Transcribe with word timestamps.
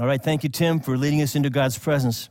All 0.00 0.06
right, 0.06 0.22
thank 0.22 0.44
you, 0.44 0.48
Tim, 0.48 0.80
for 0.80 0.96
leading 0.96 1.20
us 1.20 1.36
into 1.36 1.50
God's 1.50 1.76
presence. 1.76 2.30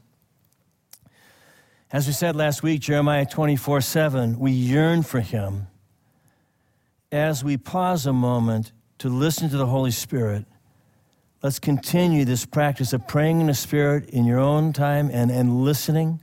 As 1.92 2.08
we 2.08 2.14
said 2.14 2.36
last 2.36 2.64
week, 2.64 2.82
Jeremiah 2.82 3.28
24 3.28 3.82
7, 3.82 4.40
we 4.40 4.52
yearn 4.52 5.04
for 5.04 5.20
Him. 5.20 5.68
As 7.12 7.44
we 7.44 7.58
pause 7.58 8.08
a 8.08 8.14
moment 8.14 8.72
to 8.98 9.10
listen 9.10 9.50
to 9.52 9.58
the 9.58 9.68
Holy 9.68 9.92
Spirit, 9.92 10.46
let's 11.44 11.60
continue 11.60 12.26
this 12.26 12.44
practice 12.44 12.92
of 12.92 13.08
praying 13.08 13.40
in 13.40 13.46
the 13.46 13.54
Spirit 13.54 14.10
in 14.10 14.26
your 14.26 14.40
own 14.40 14.74
time 14.74 15.12
and, 15.14 15.30
and 15.30 15.64
listening. 15.64 16.22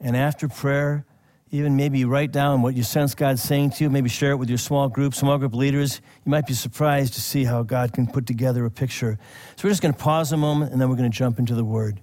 And 0.00 0.16
after 0.16 0.48
prayer, 0.48 1.04
even 1.52 1.76
maybe 1.76 2.04
write 2.04 2.30
down 2.30 2.62
what 2.62 2.74
you 2.76 2.82
sense 2.82 3.14
God's 3.14 3.42
saying 3.42 3.70
to 3.70 3.84
you, 3.84 3.90
maybe 3.90 4.08
share 4.08 4.30
it 4.30 4.36
with 4.36 4.48
your 4.48 4.58
small 4.58 4.88
group, 4.88 5.14
small 5.14 5.36
group 5.36 5.54
leaders. 5.54 6.00
You 6.24 6.30
might 6.30 6.46
be 6.46 6.54
surprised 6.54 7.14
to 7.14 7.20
see 7.20 7.44
how 7.44 7.64
God 7.64 7.92
can 7.92 8.06
put 8.06 8.26
together 8.26 8.64
a 8.64 8.70
picture. 8.70 9.18
So 9.56 9.66
we're 9.66 9.70
just 9.70 9.82
going 9.82 9.94
to 9.94 9.98
pause 9.98 10.30
a 10.30 10.36
moment 10.36 10.72
and 10.72 10.80
then 10.80 10.88
we're 10.88 10.96
going 10.96 11.10
to 11.10 11.16
jump 11.16 11.40
into 11.40 11.54
the 11.54 11.64
Word. 11.64 12.00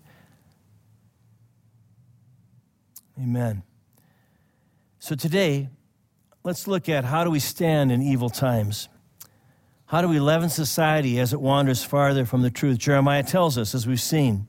Amen. 3.18 3.64
So 5.00 5.16
today, 5.16 5.70
let's 6.44 6.68
look 6.68 6.90
at 6.90 7.06
how 7.06 7.24
do 7.24 7.30
we 7.30 7.40
stand 7.40 7.92
in 7.92 8.02
evil 8.02 8.30
times? 8.30 8.90
How 9.86 10.02
do 10.02 10.10
we 10.10 10.20
leaven 10.20 10.50
society 10.50 11.18
as 11.20 11.32
it 11.32 11.40
wanders 11.40 11.82
farther 11.82 12.26
from 12.26 12.42
the 12.42 12.52
truth? 12.52 12.78
Jeremiah 12.78 13.24
tells 13.24 13.58
us, 13.58 13.74
as 13.74 13.88
we've 13.88 14.02
seen. 14.02 14.48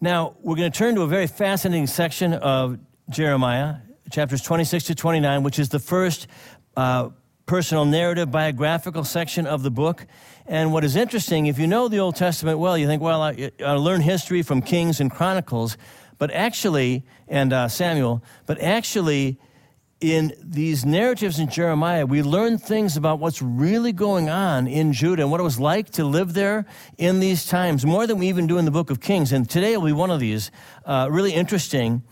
Now, 0.00 0.36
we're 0.40 0.54
going 0.54 0.70
to 0.70 0.78
turn 0.78 0.94
to 0.94 1.02
a 1.02 1.08
very 1.08 1.26
fascinating 1.26 1.88
section 1.88 2.32
of 2.32 2.78
Jeremiah, 3.10 3.78
chapters 4.10 4.42
26 4.42 4.84
to 4.84 4.94
29, 4.94 5.42
which 5.42 5.58
is 5.58 5.68
the 5.68 5.78
first 5.78 6.26
uh, 6.76 7.10
personal 7.46 7.84
narrative 7.84 8.30
biographical 8.30 9.04
section 9.04 9.46
of 9.46 9.62
the 9.62 9.70
book. 9.70 10.06
And 10.46 10.72
what 10.72 10.84
is 10.84 10.96
interesting, 10.96 11.46
if 11.46 11.58
you 11.58 11.66
know 11.66 11.88
the 11.88 11.98
Old 11.98 12.16
Testament 12.16 12.58
well, 12.58 12.76
you 12.76 12.86
think, 12.86 13.02
well, 13.02 13.22
I, 13.22 13.50
I 13.64 13.72
learn 13.72 14.00
history 14.00 14.42
from 14.42 14.62
Kings 14.62 15.00
and 15.00 15.10
Chronicles, 15.10 15.76
but 16.18 16.30
actually, 16.32 17.04
and 17.28 17.52
uh, 17.52 17.68
Samuel, 17.68 18.22
but 18.46 18.60
actually, 18.60 19.38
in 20.00 20.32
these 20.42 20.84
narratives 20.84 21.38
in 21.38 21.50
Jeremiah, 21.50 22.06
we 22.06 22.22
learn 22.22 22.56
things 22.56 22.96
about 22.96 23.18
what's 23.18 23.42
really 23.42 23.92
going 23.92 24.30
on 24.30 24.66
in 24.66 24.92
Judah 24.92 25.22
and 25.22 25.30
what 25.30 25.40
it 25.40 25.44
was 25.44 25.60
like 25.60 25.90
to 25.90 26.04
live 26.04 26.32
there 26.32 26.66
in 26.96 27.20
these 27.20 27.46
times, 27.46 27.84
more 27.84 28.06
than 28.06 28.18
we 28.18 28.28
even 28.28 28.46
do 28.46 28.56
in 28.58 28.64
the 28.64 28.70
book 28.70 28.90
of 28.90 29.00
Kings. 29.00 29.30
And 29.30 29.48
today 29.48 29.76
will 29.76 29.86
be 29.86 29.92
one 29.92 30.10
of 30.10 30.18
these, 30.18 30.50
uh, 30.86 31.08
really 31.10 31.32
interesting. 31.32 32.02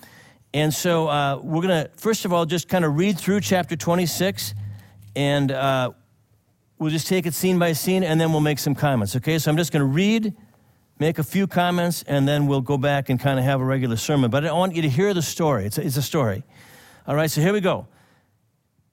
And 0.54 0.72
so 0.72 1.08
uh, 1.08 1.41
we're 1.42 1.62
going 1.62 1.84
to, 1.84 1.91
first 1.96 2.24
of 2.24 2.32
all, 2.32 2.46
just 2.46 2.68
kind 2.68 2.84
of 2.84 2.96
read 2.96 3.18
through 3.18 3.41
chapter 3.42 3.77
26, 3.77 4.54
and 5.14 5.52
uh, 5.52 5.91
we'll 6.78 6.91
just 6.91 7.06
take 7.06 7.27
it 7.27 7.34
scene 7.34 7.58
by 7.58 7.74
scene, 7.74 8.02
and 8.02 8.18
then 8.18 8.32
we'll 8.32 8.41
make 8.41 8.58
some 8.58 8.74
comments, 8.74 9.14
okay? 9.16 9.38
So 9.38 9.50
I'm 9.50 9.58
just 9.58 9.72
going 9.72 9.82
to 9.82 9.92
read, 9.92 10.34
make 10.98 11.19
a 11.19 11.22
few 11.22 11.46
comments, 11.46 12.02
and 12.04 12.26
then 12.26 12.46
we'll 12.46 12.62
go 12.62 12.78
back 12.78 13.10
and 13.10 13.20
kind 13.20 13.38
of 13.38 13.44
have 13.44 13.60
a 13.60 13.64
regular 13.64 13.96
sermon. 13.96 14.30
But 14.30 14.46
I 14.46 14.52
want 14.52 14.74
you 14.74 14.82
to 14.82 14.88
hear 14.88 15.12
the 15.12 15.20
story. 15.20 15.66
It's 15.66 15.76
a, 15.76 15.84
it's 15.84 15.98
a 15.98 16.02
story. 16.02 16.44
All 17.06 17.14
right, 17.14 17.30
so 17.30 17.42
here 17.42 17.52
we 17.52 17.60
go. 17.60 17.86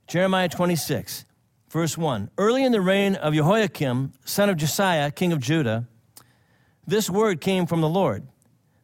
Jeremiah 0.07 0.49
26, 0.49 1.25
verse 1.69 1.97
1. 1.97 2.31
Early 2.37 2.65
in 2.65 2.73
the 2.73 2.81
reign 2.81 3.15
of 3.15 3.33
Jehoiakim, 3.33 4.11
son 4.25 4.49
of 4.49 4.57
Josiah, 4.57 5.09
king 5.09 5.31
of 5.31 5.39
Judah, 5.39 5.87
this 6.85 7.09
word 7.09 7.39
came 7.39 7.65
from 7.65 7.79
the 7.79 7.89
Lord. 7.89 8.27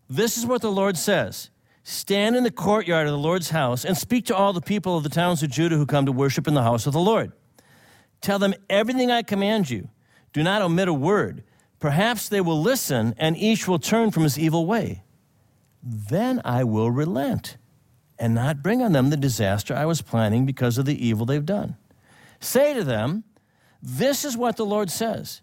This 0.10 0.38
is 0.38 0.46
what 0.46 0.62
the 0.62 0.72
Lord 0.72 0.98
says. 0.98 1.50
Stand 1.84 2.36
in 2.36 2.44
the 2.44 2.52
courtyard 2.52 3.08
of 3.08 3.12
the 3.12 3.18
Lord's 3.18 3.50
house 3.50 3.84
and 3.84 3.98
speak 3.98 4.26
to 4.26 4.36
all 4.36 4.54
the 4.54 4.62
people 4.62 4.98
of 4.98 5.04
the 5.04 5.10
towns 5.10 5.42
of 5.42 5.50
Judah 5.50 5.78
who 5.78 5.86
come 5.86 6.06
to 6.06 6.12
worship 6.12 6.48
in 6.48 6.54
the 6.54 6.64
house 6.64 6.86
of 6.86 6.94
the 6.94 7.00
Lord. 7.00 7.32
Tell 8.22 8.38
them 8.38 8.54
everything 8.70 9.10
I 9.10 9.24
command 9.24 9.70
you. 9.70 9.90
Do 10.32 10.44
not 10.44 10.62
omit 10.62 10.88
a 10.88 10.94
word. 10.94 11.44
Perhaps 11.80 12.30
they 12.30 12.42
will 12.42 12.62
listen 12.62 13.16
and 13.18 13.36
each 13.36 13.68
will 13.68 13.80
turn 13.80 14.12
from 14.12 14.24
his 14.24 14.38
evil 14.38 14.68
way. 14.68 15.04
Then 15.82 16.42
I 16.46 16.64
will 16.64 16.92
relent 16.92 17.58
and 18.20 18.36
not 18.36 18.62
bring 18.62 18.84
on 18.84 18.92
them 18.92 19.10
the 19.10 19.18
disaster 19.18 19.74
I 19.74 19.86
was 19.88 20.04
planning 20.04 20.46
because 20.46 20.78
of 20.78 20.86
the 20.86 21.08
evil 21.08 21.26
they've 21.26 21.44
done. 21.44 21.76
Say 22.40 22.76
to 22.76 22.84
them, 22.84 23.24
This 23.82 24.24
is 24.24 24.38
what 24.38 24.58
the 24.58 24.66
Lord 24.66 24.92
says. 24.92 25.42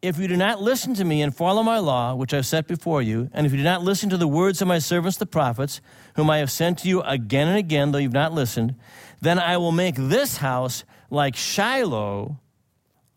If 0.00 0.16
you 0.18 0.28
do 0.28 0.36
not 0.36 0.62
listen 0.62 0.94
to 0.94 1.04
me 1.04 1.22
and 1.22 1.34
follow 1.34 1.64
my 1.64 1.78
law, 1.78 2.14
which 2.14 2.32
I've 2.32 2.46
set 2.46 2.68
before 2.68 3.02
you, 3.02 3.30
and 3.32 3.44
if 3.46 3.52
you 3.52 3.58
do 3.58 3.64
not 3.64 3.82
listen 3.82 4.08
to 4.10 4.16
the 4.16 4.28
words 4.28 4.62
of 4.62 4.68
my 4.68 4.78
servants 4.78 5.18
the 5.18 5.26
prophets, 5.26 5.80
whom 6.14 6.30
I 6.30 6.38
have 6.38 6.52
sent 6.52 6.78
to 6.78 6.88
you 6.88 7.00
again 7.02 7.48
and 7.48 7.56
again, 7.56 7.90
though 7.90 7.98
you've 7.98 8.12
not 8.12 8.32
listened, 8.32 8.76
then 9.20 9.40
I 9.40 9.56
will 9.56 9.72
make 9.72 9.96
this 9.96 10.36
house 10.36 10.84
like 11.10 11.34
Shiloh 11.34 12.38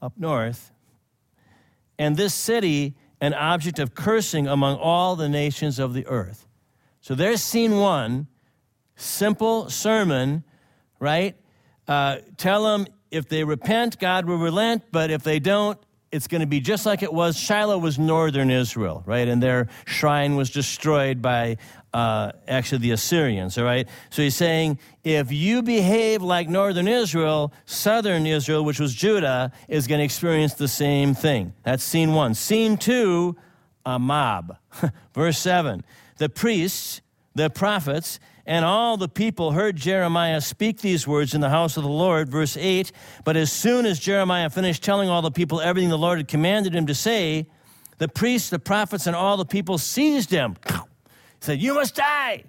up 0.02 0.14
north, 0.18 0.72
and 2.00 2.18
this 2.18 2.34
city 2.34 2.96
an 3.20 3.36
object 3.36 3.78
of 3.78 3.94
cursing 3.94 4.48
among 4.48 4.78
all 4.78 5.16
the 5.16 5.30
nations 5.30 5.78
of 5.78 5.94
the 5.94 6.08
earth. 6.08 6.48
So 7.02 7.14
there's 7.14 7.44
scene 7.44 7.78
one, 7.78 8.26
simple 8.96 9.70
sermon, 9.70 10.44
right? 11.00 11.36
Uh, 11.88 12.18
tell 12.38 12.64
them 12.64 12.88
if 13.12 13.30
they 13.30 13.44
repent, 13.44 14.00
God 14.00 14.26
will 14.26 14.38
relent, 14.38 14.86
but 14.92 15.12
if 15.12 15.22
they 15.22 15.38
don't, 15.40 15.78
it's 16.12 16.28
going 16.28 16.42
to 16.42 16.48
be 16.48 16.60
just 16.60 16.86
like 16.86 17.04
it 17.04 17.14
was. 17.14 17.38
Shiloh 17.38 17.78
was 17.78 17.98
northern 17.98 18.52
Israel, 18.52 19.04
right? 19.06 19.28
And 19.28 19.42
their 19.42 19.68
shrine 19.86 20.36
was 20.36 20.50
destroyed 20.50 21.22
by 21.22 21.58
uh, 21.94 22.32
actually 22.48 22.80
the 22.80 22.92
Assyrians, 22.92 23.58
all 23.58 23.64
right? 23.64 23.88
So 24.10 24.22
he's 24.22 24.36
saying, 24.36 24.80
if 25.04 25.32
you 25.32 25.62
behave 25.62 26.22
like 26.22 26.50
northern 26.50 26.88
Israel, 26.88 27.54
southern 27.66 28.26
Israel, 28.26 28.64
which 28.64 28.80
was 28.80 28.94
Judah, 28.94 29.52
is 29.68 29.88
going 29.88 30.00
to 30.00 30.06
experience 30.06 30.54
the 30.54 30.68
same 30.68 31.14
thing. 31.14 31.54
That's 31.64 31.84
scene 31.84 32.14
one. 32.14 32.34
Scene 32.34 32.78
two, 32.78 33.36
a 33.86 33.98
mob. 33.98 34.58
Verse 35.14 35.38
seven. 35.38 35.84
The 36.18 36.30
priests, 36.30 37.02
the 37.36 37.50
prophets, 37.50 38.20
and 38.46 38.66
all 38.66 38.98
the 38.98 39.08
people 39.08 39.52
heard 39.52 39.76
Jeremiah 39.76 40.42
speak 40.42 40.82
these 40.82 41.08
words 41.08 41.34
in 41.34 41.42
the 41.42 41.50
house 41.50 41.78
of 41.78 41.84
the 41.84 41.90
Lord. 41.90 42.30
Verse 42.30 42.58
8 42.58 42.92
But 43.24 43.38
as 43.38 43.52
soon 43.52 43.86
as 43.86 44.00
Jeremiah 44.00 44.50
finished 44.50 44.84
telling 44.84 45.10
all 45.10 45.22
the 45.22 45.32
people 45.32 45.62
everything 45.62 45.90
the 45.90 45.98
Lord 45.98 46.18
had 46.18 46.28
commanded 46.28 46.76
him 46.76 46.88
to 46.88 46.96
say, 46.96 47.48
the 48.02 48.08
priests, 48.08 48.50
the 48.50 48.58
prophets, 48.58 49.06
and 49.06 49.16
all 49.16 49.38
the 49.38 49.46
people 49.46 49.78
seized 49.78 50.32
him. 50.32 50.56
Said, 51.40 51.62
You 51.62 51.76
must 51.76 51.96
die. 51.96 52.46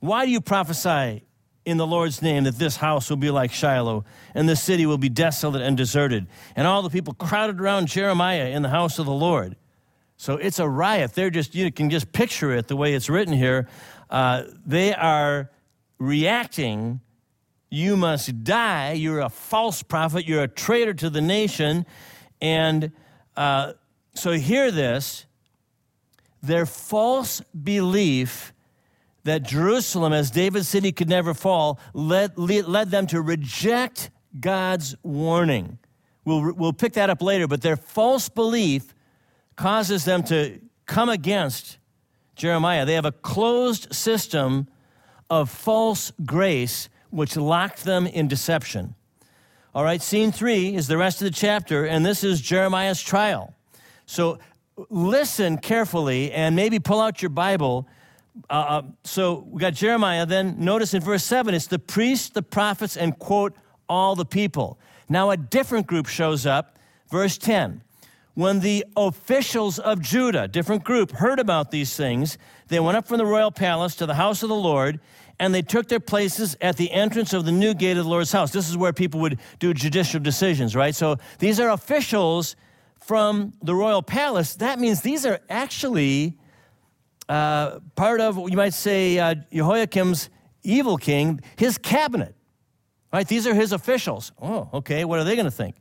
Why 0.00 0.26
do 0.26 0.30
you 0.30 0.42
prophesy 0.42 1.24
in 1.64 1.78
the 1.78 1.86
Lord's 1.86 2.20
name 2.20 2.44
that 2.44 2.56
this 2.56 2.76
house 2.76 3.08
will 3.08 3.16
be 3.16 3.30
like 3.30 3.52
Shiloh 3.52 4.04
and 4.34 4.46
the 4.46 4.54
city 4.54 4.84
will 4.84 4.98
be 4.98 5.08
desolate 5.08 5.62
and 5.62 5.78
deserted? 5.78 6.26
And 6.54 6.66
all 6.66 6.82
the 6.82 6.90
people 6.90 7.14
crowded 7.14 7.58
around 7.58 7.88
Jeremiah 7.88 8.48
in 8.48 8.60
the 8.60 8.68
house 8.68 8.98
of 8.98 9.06
the 9.06 9.12
Lord. 9.12 9.56
So 10.18 10.36
it's 10.36 10.58
a 10.58 10.68
riot. 10.68 11.14
They're 11.14 11.30
just, 11.30 11.54
you 11.54 11.70
can 11.70 11.90
just 11.90 12.12
picture 12.12 12.50
it 12.50 12.66
the 12.66 12.74
way 12.74 12.92
it's 12.92 13.08
written 13.08 13.32
here. 13.32 13.68
Uh, 14.10 14.42
they 14.66 14.92
are 14.92 15.50
reacting. 15.98 17.00
You 17.70 17.96
must 17.96 18.42
die. 18.42 18.92
You're 18.92 19.20
a 19.20 19.28
false 19.28 19.84
prophet. 19.84 20.26
You're 20.26 20.42
a 20.42 20.48
traitor 20.48 20.92
to 20.94 21.08
the 21.08 21.20
nation. 21.20 21.86
And 22.40 22.90
uh, 23.36 23.74
so, 24.14 24.32
hear 24.32 24.72
this 24.72 25.24
their 26.42 26.66
false 26.66 27.40
belief 27.40 28.52
that 29.24 29.44
Jerusalem, 29.44 30.12
as 30.12 30.30
David's 30.30 30.68
city, 30.68 30.90
could 30.90 31.08
never 31.08 31.34
fall, 31.34 31.78
led, 31.94 32.36
led 32.38 32.90
them 32.90 33.06
to 33.08 33.20
reject 33.20 34.10
God's 34.38 34.96
warning. 35.02 35.78
We'll, 36.24 36.52
we'll 36.54 36.72
pick 36.72 36.94
that 36.94 37.10
up 37.10 37.22
later, 37.22 37.46
but 37.46 37.60
their 37.60 37.76
false 37.76 38.28
belief 38.28 38.94
causes 39.58 40.04
them 40.04 40.22
to 40.22 40.60
come 40.86 41.08
against 41.08 41.78
Jeremiah. 42.36 42.86
They 42.86 42.94
have 42.94 43.04
a 43.04 43.12
closed 43.12 43.92
system 43.92 44.68
of 45.28 45.50
false 45.50 46.12
grace 46.24 46.88
which 47.10 47.36
locked 47.36 47.84
them 47.84 48.06
in 48.06 48.28
deception. 48.28 48.94
All 49.74 49.82
right, 49.82 50.00
scene 50.00 50.30
three 50.30 50.74
is 50.74 50.86
the 50.86 50.96
rest 50.96 51.20
of 51.20 51.24
the 51.24 51.32
chapter, 51.32 51.84
and 51.84 52.06
this 52.06 52.22
is 52.22 52.40
Jeremiah's 52.40 53.02
trial. 53.02 53.52
So 54.06 54.38
listen 54.88 55.58
carefully 55.58 56.30
and 56.30 56.54
maybe 56.54 56.78
pull 56.78 57.00
out 57.00 57.20
your 57.20 57.30
Bible. 57.30 57.88
Uh, 58.48 58.52
uh 58.52 58.82
so 59.02 59.44
we 59.48 59.60
got 59.60 59.74
Jeremiah. 59.74 60.24
Then 60.24 60.54
notice 60.58 60.94
in 60.94 61.02
verse 61.02 61.24
7, 61.24 61.52
it's 61.52 61.66
the 61.66 61.80
priests, 61.80 62.28
the 62.28 62.42
prophets, 62.42 62.96
and 62.96 63.18
quote, 63.18 63.56
all 63.88 64.14
the 64.14 64.24
people. 64.24 64.78
Now 65.08 65.30
a 65.30 65.36
different 65.36 65.88
group 65.88 66.06
shows 66.06 66.46
up. 66.46 66.78
Verse 67.10 67.38
10 67.38 67.82
when 68.38 68.60
the 68.60 68.84
officials 68.96 69.80
of 69.80 70.00
Judah, 70.00 70.46
different 70.46 70.84
group, 70.84 71.10
heard 71.10 71.40
about 71.40 71.72
these 71.72 71.96
things, 71.96 72.38
they 72.68 72.78
went 72.78 72.96
up 72.96 73.08
from 73.08 73.18
the 73.18 73.26
royal 73.26 73.50
palace 73.50 73.96
to 73.96 74.06
the 74.06 74.14
house 74.14 74.44
of 74.44 74.48
the 74.48 74.54
Lord, 74.54 75.00
and 75.40 75.52
they 75.52 75.60
took 75.60 75.88
their 75.88 75.98
places 75.98 76.56
at 76.60 76.76
the 76.76 76.92
entrance 76.92 77.32
of 77.32 77.44
the 77.44 77.50
new 77.50 77.74
gate 77.74 77.96
of 77.96 78.04
the 78.04 78.08
Lord's 78.08 78.30
house. 78.30 78.52
This 78.52 78.68
is 78.68 78.76
where 78.76 78.92
people 78.92 79.18
would 79.22 79.40
do 79.58 79.74
judicial 79.74 80.20
decisions, 80.20 80.76
right? 80.76 80.94
So 80.94 81.16
these 81.40 81.58
are 81.58 81.70
officials 81.70 82.54
from 83.00 83.54
the 83.60 83.74
royal 83.74 84.02
palace. 84.02 84.54
That 84.54 84.78
means 84.78 85.00
these 85.00 85.26
are 85.26 85.40
actually 85.50 86.38
uh, 87.28 87.80
part 87.96 88.20
of, 88.20 88.38
you 88.48 88.56
might 88.56 88.72
say, 88.72 89.18
uh, 89.18 89.34
Jehoiakim's 89.52 90.30
evil 90.62 90.96
king, 90.96 91.40
his 91.56 91.76
cabinet, 91.76 92.36
right? 93.12 93.26
These 93.26 93.48
are 93.48 93.54
his 93.54 93.72
officials. 93.72 94.30
Oh, 94.40 94.68
okay, 94.74 95.04
what 95.04 95.18
are 95.18 95.24
they 95.24 95.34
going 95.34 95.46
to 95.46 95.50
think? 95.50 95.74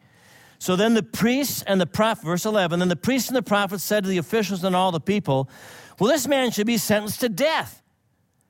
So 0.59 0.75
then 0.75 0.94
the 0.94 1.04
priests 1.04 1.63
and 1.63 1.80
the 1.80 1.86
prophet, 1.86 2.25
verse 2.25 2.45
11, 2.45 2.80
then 2.80 2.89
the 2.89 2.95
priests 2.95 3.30
and 3.30 3.38
the 3.38 3.44
prophets 3.44 3.83
said 3.83 4.04
to 4.04 4.09
the 4.09 4.18
officials 4.18 4.63
and 4.63 4.75
all 4.75 4.92
the 4.92 5.00
people, 5.00 5.50
Well, 6.00 6.12
this 6.12 6.27
man 6.27 6.51
should 6.51 6.68
be 6.68 6.77
sentenced 6.77 7.19
to 7.21 7.30
death 7.30 7.83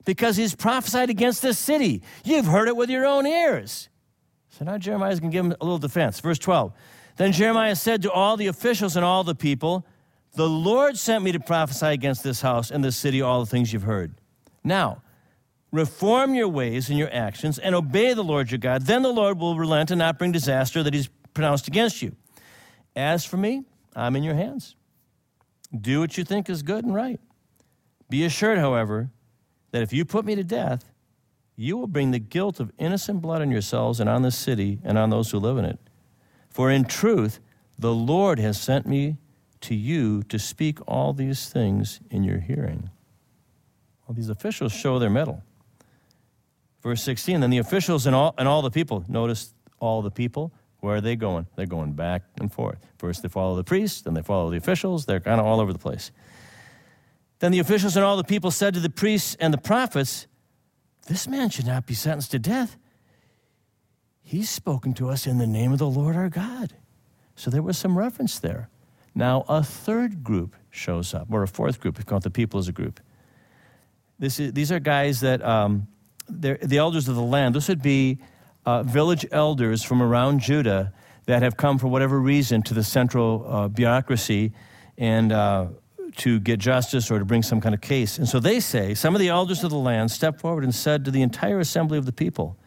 because 0.05 0.37
he's 0.37 0.55
prophesied 0.55 1.09
against 1.09 1.41
this 1.41 1.59
city. 1.59 2.01
You've 2.23 2.45
heard 2.45 2.69
it 2.69 2.77
with 2.77 2.89
your 2.89 3.05
own 3.05 3.27
ears. 3.27 3.89
So 4.49 4.63
now 4.65 4.77
Jeremiah's 4.77 5.19
going 5.19 5.31
to 5.31 5.35
give 5.35 5.45
him 5.45 5.55
a 5.59 5.63
little 5.63 5.77
defense. 5.77 6.19
Verse 6.19 6.39
12. 6.39 6.73
Then 7.17 7.31
Jeremiah 7.31 7.75
said 7.75 8.03
to 8.03 8.11
all 8.11 8.37
the 8.37 8.47
officials 8.47 8.95
and 8.95 9.03
all 9.03 9.23
the 9.23 9.35
people, 9.35 9.85
The 10.35 10.47
Lord 10.47 10.97
sent 10.97 11.23
me 11.23 11.31
to 11.33 11.39
prophesy 11.39 11.87
against 11.87 12.23
this 12.23 12.41
house 12.41 12.71
and 12.71 12.83
this 12.83 12.95
city 12.95 13.21
all 13.21 13.41
the 13.41 13.45
things 13.45 13.73
you've 13.73 13.83
heard. 13.83 14.15
Now, 14.63 15.01
reform 15.71 16.33
your 16.35 16.47
ways 16.47 16.89
and 16.89 16.97
your 16.97 17.13
actions 17.13 17.59
and 17.59 17.75
obey 17.75 18.13
the 18.13 18.23
Lord 18.23 18.51
your 18.51 18.59
God. 18.59 18.83
Then 18.83 19.01
the 19.01 19.11
Lord 19.11 19.39
will 19.39 19.57
relent 19.57 19.91
and 19.91 19.99
not 19.99 20.17
bring 20.17 20.31
disaster 20.31 20.83
that 20.83 20.93
he's 20.93 21.09
pronounced 21.37 21.67
against 21.67 22.01
you. 22.01 22.15
As 22.95 23.23
for 23.23 23.37
me, 23.37 23.63
I'm 23.95 24.15
in 24.15 24.23
your 24.23 24.33
hands. 24.33 24.75
Do 25.71 25.99
what 25.99 26.17
you 26.17 26.23
think 26.23 26.49
is 26.49 26.63
good 26.63 26.83
and 26.83 26.95
right. 26.95 27.19
Be 28.09 28.25
assured, 28.25 28.57
however, 28.57 29.11
that 29.69 29.83
if 29.83 29.93
you 29.93 30.03
put 30.03 30.25
me 30.25 30.33
to 30.33 30.43
death, 30.43 30.91
you 31.55 31.77
will 31.77 31.85
bring 31.85 32.09
the 32.09 32.17
guilt 32.17 32.59
of 32.59 32.71
innocent 32.79 33.21
blood 33.21 33.43
on 33.43 33.51
yourselves 33.51 33.99
and 33.99 34.09
on 34.09 34.23
this 34.23 34.35
city 34.35 34.79
and 34.83 34.97
on 34.97 35.11
those 35.11 35.29
who 35.29 35.37
live 35.37 35.59
in 35.59 35.65
it. 35.65 35.77
For 36.49 36.71
in 36.71 36.85
truth, 36.85 37.39
the 37.77 37.93
Lord 37.93 38.39
has 38.39 38.59
sent 38.59 38.87
me 38.87 39.17
to 39.61 39.75
you 39.75 40.23
to 40.23 40.39
speak 40.39 40.79
all 40.87 41.13
these 41.13 41.49
things 41.49 41.99
in 42.09 42.23
your 42.23 42.39
hearing. 42.39 42.89
Well, 44.07 44.15
these 44.15 44.29
officials 44.29 44.71
show 44.71 44.97
their 44.97 45.11
mettle. 45.11 45.43
Verse 46.81 47.03
16 47.03 47.41
Then 47.41 47.51
the 47.51 47.59
officials 47.59 48.07
and 48.07 48.15
all, 48.15 48.33
and 48.39 48.47
all 48.47 48.63
the 48.63 48.71
people, 48.71 49.05
notice 49.07 49.53
all 49.79 50.01
the 50.01 50.09
people, 50.09 50.51
where 50.79 50.95
are 50.95 51.01
they 51.01 51.15
going? 51.15 51.47
They're 51.55 51.65
going 51.65 51.93
back 51.93 52.23
and 52.39 52.51
forth. 52.51 52.79
First 52.97 53.23
they 53.23 53.29
follow 53.29 53.55
the 53.55 53.63
priests, 53.63 54.01
then 54.01 54.13
they 54.13 54.21
follow 54.21 54.49
the 54.51 54.57
officials. 54.57 55.05
They're 55.05 55.19
kind 55.19 55.39
of 55.39 55.45
all 55.45 55.59
over 55.59 55.73
the 55.73 55.79
place. 55.79 56.11
Then 57.39 57.51
the 57.51 57.59
officials 57.59 57.95
and 57.95 58.05
all 58.05 58.17
the 58.17 58.23
people 58.23 58.51
said 58.51 58.73
to 58.73 58.79
the 58.79 58.89
priests 58.89 59.35
and 59.39 59.53
the 59.53 59.57
prophets, 59.57 60.27
This 61.07 61.27
man 61.27 61.49
should 61.49 61.67
not 61.67 61.85
be 61.85 61.93
sentenced 61.93 62.31
to 62.31 62.39
death. 62.39 62.77
He's 64.21 64.49
spoken 64.49 64.93
to 64.95 65.09
us 65.09 65.25
in 65.25 65.37
the 65.37 65.47
name 65.47 65.71
of 65.71 65.79
the 65.79 65.87
Lord 65.87 66.15
our 66.15 66.29
God. 66.29 66.73
So 67.35 67.49
there 67.49 67.61
was 67.61 67.77
some 67.77 67.97
reference 67.97 68.39
there. 68.39 68.69
Now 69.15 69.45
a 69.47 69.63
third 69.63 70.23
group 70.23 70.55
shows 70.69 71.13
up, 71.13 71.27
or 71.31 71.43
a 71.43 71.47
fourth 71.47 71.79
group, 71.79 71.95
if 71.95 72.01
you 72.01 72.05
count 72.05 72.23
the 72.23 72.29
people 72.29 72.59
as 72.59 72.67
a 72.67 72.71
group. 72.71 72.99
This 74.19 74.39
is, 74.39 74.53
these 74.53 74.71
are 74.71 74.79
guys 74.79 75.21
that, 75.21 75.43
um, 75.43 75.87
the 76.29 76.77
elders 76.77 77.07
of 77.07 77.15
the 77.15 77.21
land. 77.21 77.55
This 77.55 77.69
would 77.69 77.81
be 77.81 78.19
uh, 78.67 78.83
village 78.83 79.25
elders 79.31 79.81
from 79.81 80.03
around 80.03 80.41
Judah 80.41 80.91
that 81.25 81.41
have 81.41 81.55
come 81.55 81.77
for 81.77 81.87
whatever 81.87 82.19
reason 82.19 82.61
to 82.63 82.73
the 82.73 82.83
central 82.83 83.45
uh, 83.47 83.67
bureaucracy 83.69 84.51
and 84.97 85.31
uh, 85.31 85.67
to 86.17 86.41
get 86.41 86.59
justice 86.59 87.09
or 87.09 87.17
to 87.17 87.23
bring 87.23 87.41
some 87.41 87.61
kind 87.61 87.73
of 87.73 87.79
case. 87.79 88.17
And 88.17 88.27
so 88.27 88.41
they 88.41 88.59
say, 88.59 88.93
some 88.93 89.15
of 89.15 89.21
the 89.21 89.29
elders 89.29 89.63
of 89.63 89.69
the 89.69 89.77
land 89.77 90.11
stepped 90.11 90.41
forward 90.41 90.65
and 90.65 90.75
said 90.75 91.05
to 91.05 91.11
the 91.11 91.21
entire 91.21 91.61
assembly 91.61 91.97
of 91.97 92.05
the 92.05 92.11
people, 92.11 92.57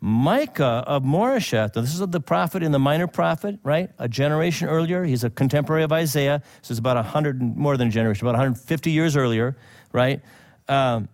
Micah 0.00 0.84
of 0.86 1.02
Moresheth, 1.02 1.72
this 1.72 1.94
is 1.94 1.98
the 1.98 2.20
prophet 2.20 2.62
in 2.62 2.70
the 2.70 2.78
minor 2.78 3.08
prophet, 3.08 3.58
right? 3.64 3.90
A 3.98 4.06
generation 4.06 4.68
earlier. 4.68 5.02
He's 5.02 5.24
a 5.24 5.30
contemporary 5.30 5.82
of 5.82 5.90
Isaiah. 5.90 6.42
This 6.60 6.70
is 6.70 6.78
about 6.78 6.94
100, 6.94 7.42
more 7.42 7.76
than 7.76 7.88
a 7.88 7.90
generation, 7.90 8.24
about 8.24 8.38
150 8.38 8.90
years 8.92 9.16
earlier, 9.16 9.56
right? 9.92 10.20
Um, 10.68 11.08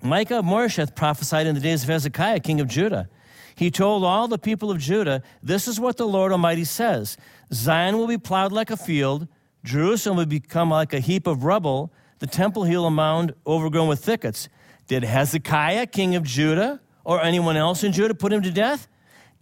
Micah 0.00 0.38
of 0.38 0.44
Moresheth 0.44 0.94
prophesied 0.94 1.48
in 1.48 1.56
the 1.56 1.60
days 1.60 1.82
of 1.82 1.88
Hezekiah, 1.88 2.38
king 2.38 2.60
of 2.60 2.68
Judah. 2.68 3.08
He 3.56 3.70
told 3.70 4.04
all 4.04 4.28
the 4.28 4.38
people 4.38 4.70
of 4.70 4.78
Judah, 4.78 5.22
This 5.42 5.66
is 5.66 5.80
what 5.80 5.96
the 5.96 6.06
Lord 6.06 6.30
Almighty 6.30 6.64
says 6.64 7.16
Zion 7.52 7.96
will 7.96 8.06
be 8.06 8.18
plowed 8.18 8.52
like 8.52 8.70
a 8.70 8.76
field, 8.76 9.26
Jerusalem 9.64 10.18
will 10.18 10.26
become 10.26 10.70
like 10.70 10.92
a 10.92 11.00
heap 11.00 11.26
of 11.26 11.42
rubble, 11.42 11.90
the 12.18 12.26
temple 12.26 12.64
hill 12.64 12.84
a 12.84 12.90
mound 12.90 13.34
overgrown 13.46 13.88
with 13.88 14.04
thickets. 14.04 14.48
Did 14.86 15.04
Hezekiah, 15.04 15.86
king 15.86 16.14
of 16.14 16.22
Judah, 16.22 16.80
or 17.02 17.22
anyone 17.22 17.56
else 17.56 17.82
in 17.82 17.92
Judah 17.92 18.14
put 18.14 18.32
him 18.32 18.42
to 18.42 18.50
death? 18.50 18.88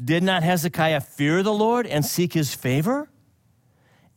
Did 0.02 0.22
not 0.22 0.42
Hezekiah 0.42 1.00
fear 1.00 1.42
the 1.42 1.52
Lord 1.52 1.86
and 1.86 2.04
seek 2.04 2.32
his 2.32 2.54
favor? 2.54 3.10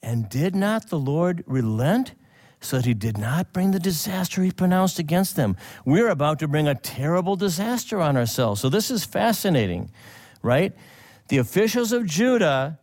And 0.02 0.30
did 0.30 0.56
not 0.56 0.90
the 0.90 1.00
Lord 1.00 1.44
relent 1.48 2.14
so 2.60 2.78
that 2.78 2.86
he 2.86 2.94
did 2.94 3.18
not 3.18 3.54
bring 3.54 3.72
the 3.72 3.80
disaster 3.80 4.44
he 4.44 4.52
pronounced 4.52 5.00
against 5.00 5.36
them? 5.36 5.56
We're 5.86 6.10
about 6.10 6.40
to 6.40 6.48
bring 6.48 6.68
a 6.68 6.76
terrible 6.76 7.36
disaster 7.36 8.00
on 8.00 8.18
ourselves. 8.18 8.62
So 8.62 8.70
this 8.70 8.92
is 8.92 9.06
fascinating, 9.06 9.92
right? 10.42 10.74
The 11.30 11.38
officials 11.38 11.92
of 11.92 12.06
Judah 12.06 12.80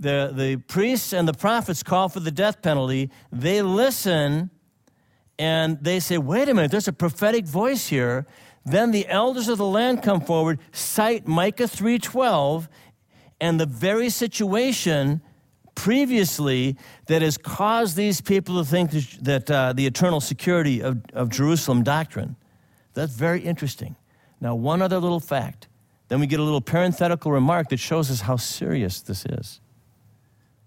the, 0.00 0.32
the 0.34 0.56
priests 0.56 1.12
and 1.12 1.28
the 1.28 1.34
prophets 1.34 1.82
call 1.82 2.08
for 2.08 2.20
the 2.20 2.30
death 2.30 2.62
penalty, 2.62 3.10
they 3.30 3.62
listen 3.62 4.50
and 5.38 5.78
they 5.82 6.00
say, 6.00 6.18
wait 6.18 6.48
a 6.48 6.54
minute, 6.54 6.70
there's 6.70 6.88
a 6.88 6.92
prophetic 6.92 7.46
voice 7.46 7.88
here. 7.88 8.26
Then 8.64 8.90
the 8.90 9.06
elders 9.08 9.48
of 9.48 9.58
the 9.58 9.66
land 9.66 10.02
come 10.02 10.20
forward, 10.20 10.58
cite 10.72 11.26
Micah 11.26 11.64
3:12, 11.64 12.68
and 13.40 13.58
the 13.58 13.66
very 13.66 14.10
situation 14.10 15.22
previously 15.80 16.76
that 17.06 17.22
has 17.22 17.38
caused 17.38 17.96
these 17.96 18.20
people 18.20 18.58
to 18.58 18.64
think 18.68 18.90
that 19.22 19.50
uh, 19.50 19.72
the 19.72 19.86
eternal 19.86 20.20
security 20.20 20.82
of, 20.82 20.98
of 21.14 21.30
Jerusalem 21.30 21.82
doctrine. 21.82 22.36
That's 22.92 23.14
very 23.14 23.40
interesting. 23.40 23.96
Now, 24.42 24.54
one 24.54 24.82
other 24.82 24.98
little 24.98 25.20
fact. 25.20 25.68
Then 26.08 26.20
we 26.20 26.26
get 26.26 26.38
a 26.38 26.42
little 26.42 26.60
parenthetical 26.60 27.32
remark 27.32 27.70
that 27.70 27.78
shows 27.78 28.10
us 28.10 28.20
how 28.20 28.36
serious 28.36 29.00
this 29.00 29.24
is 29.24 29.60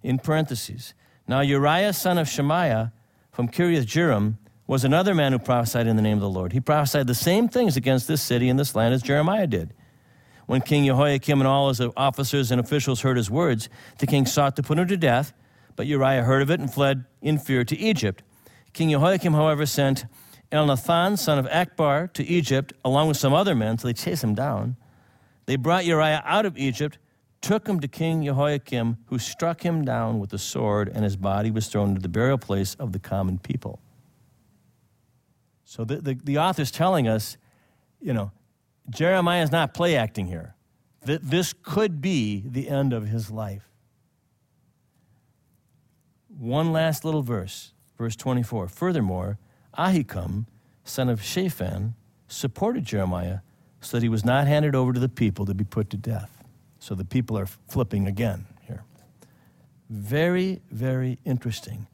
in 0.01 0.18
parentheses. 0.18 0.95
Now 1.27 1.42
Uriah, 1.42 1.94
son 1.94 2.18
of 2.18 2.27
Shemaiah 2.27 2.92
from 3.31 3.50
Kiriath 3.50 3.86
Jearim, 3.86 4.38
was 4.66 4.83
another 4.83 5.13
man 5.13 5.31
who 5.31 5.38
prophesied 5.38 5.86
in 5.86 5.95
the 5.95 6.01
name 6.01 6.18
of 6.18 6.21
the 6.21 6.30
Lord. 6.30 6.54
He 6.54 6.59
prophesied 6.59 7.06
the 7.06 7.13
same 7.13 7.50
things 7.50 7.77
against 7.77 8.07
this 8.07 8.21
city 8.24 8.50
and 8.50 8.57
this 8.57 8.74
land 8.74 8.95
as 8.95 9.04
Jeremiah 9.04 9.45
did. 9.45 9.75
When 10.45 10.62
King 10.62 10.86
Jehoiakim 10.86 11.40
and 11.40 11.48
all 11.48 11.69
his 11.69 11.81
officers 11.95 12.51
and 12.51 12.60
officials 12.60 13.01
heard 13.01 13.18
his 13.18 13.31
words, 13.31 13.69
the 14.00 14.07
king 14.07 14.25
sought 14.25 14.56
to 14.57 14.63
put 14.63 14.78
him 14.78 14.88
to 14.88 14.98
death, 14.98 15.34
but 15.75 15.88
Uriah 15.88 16.24
heard 16.24 16.42
of 16.42 16.51
it 16.51 16.60
and 16.60 16.72
fled 16.72 17.06
in 17.22 17.38
fear 17.38 17.63
to 17.63 17.78
Egypt. 17.78 18.24
King 18.74 18.92
Jehoiakim, 18.92 19.34
however, 19.34 19.66
sent 19.66 20.06
Elnathan, 20.51 21.18
son 21.18 21.40
of 21.40 21.45
Achbor, 21.48 22.12
to 22.13 22.24
Egypt, 22.24 22.74
along 22.84 23.07
with 23.07 23.18
some 23.18 23.34
other 23.34 23.56
men, 23.56 23.78
so 23.78 23.88
they 23.88 23.94
chased 23.94 24.24
him 24.24 24.36
down. 24.36 24.75
They 25.45 25.56
brought 25.56 25.86
Uriah 25.86 26.22
out 26.25 26.45
of 26.45 26.57
Egypt 26.57 26.98
took 27.44 27.68
him 27.68 27.81
to 27.81 27.88
King 27.88 28.24
Jehoiakim, 28.24 28.98
who 29.07 29.19
struck 29.19 29.63
him 29.63 29.84
down 29.84 30.19
with 30.19 30.31
the 30.31 30.38
sword, 30.40 30.88
and 30.88 31.04
his 31.04 31.18
body 31.18 31.51
was 31.51 31.68
thrown 31.68 31.90
into 31.90 32.01
the 32.01 32.07
burial 32.07 32.38
place 32.38 32.74
of 32.75 32.94
the 32.94 33.00
common 33.00 33.38
people. 33.38 33.80
So 35.66 35.83
the, 35.83 35.97
the, 35.97 36.14
the 36.23 36.38
author's 36.38 36.71
telling 36.71 37.07
us, 37.07 37.38
you 38.00 38.14
know, 38.14 38.31
Jeremiah 38.90 39.44
is 39.44 39.52
not 39.52 39.73
play 39.73 39.95
acting 39.95 40.28
here. 40.28 40.56
This 41.06 41.54
could 41.63 42.02
be 42.02 42.44
the 42.45 42.69
end 42.69 42.94
of 42.94 43.07
his 43.07 43.30
life. 43.30 43.69
One 46.30 46.71
last 46.71 47.04
little 47.06 47.21
verse, 47.21 47.73
verse 47.97 48.16
24. 48.16 48.68
Furthermore, 48.69 49.37
Ahikam, 49.78 50.45
son 50.83 51.09
of 51.09 51.21
Shaphan, 51.21 51.95
supported 52.28 52.85
Jeremiah 52.85 53.40
so 53.81 53.97
that 53.97 54.04
he 54.04 54.09
was 54.09 54.23
not 54.23 54.47
handed 54.47 54.75
over 54.75 54.94
to 54.94 54.99
the 54.99 55.09
people 55.09 55.45
to 55.45 55.54
be 55.54 55.63
put 55.63 55.90
to 55.90 55.97
death. 55.97 56.44
So 56.80 56.95
the 56.95 57.06
people 57.06 57.37
are 57.37 57.45
flipping 57.45 58.07
again 58.07 58.45
here. 58.61 58.83
Very, 59.90 60.61
very 60.71 61.19
interesting. 61.25 61.87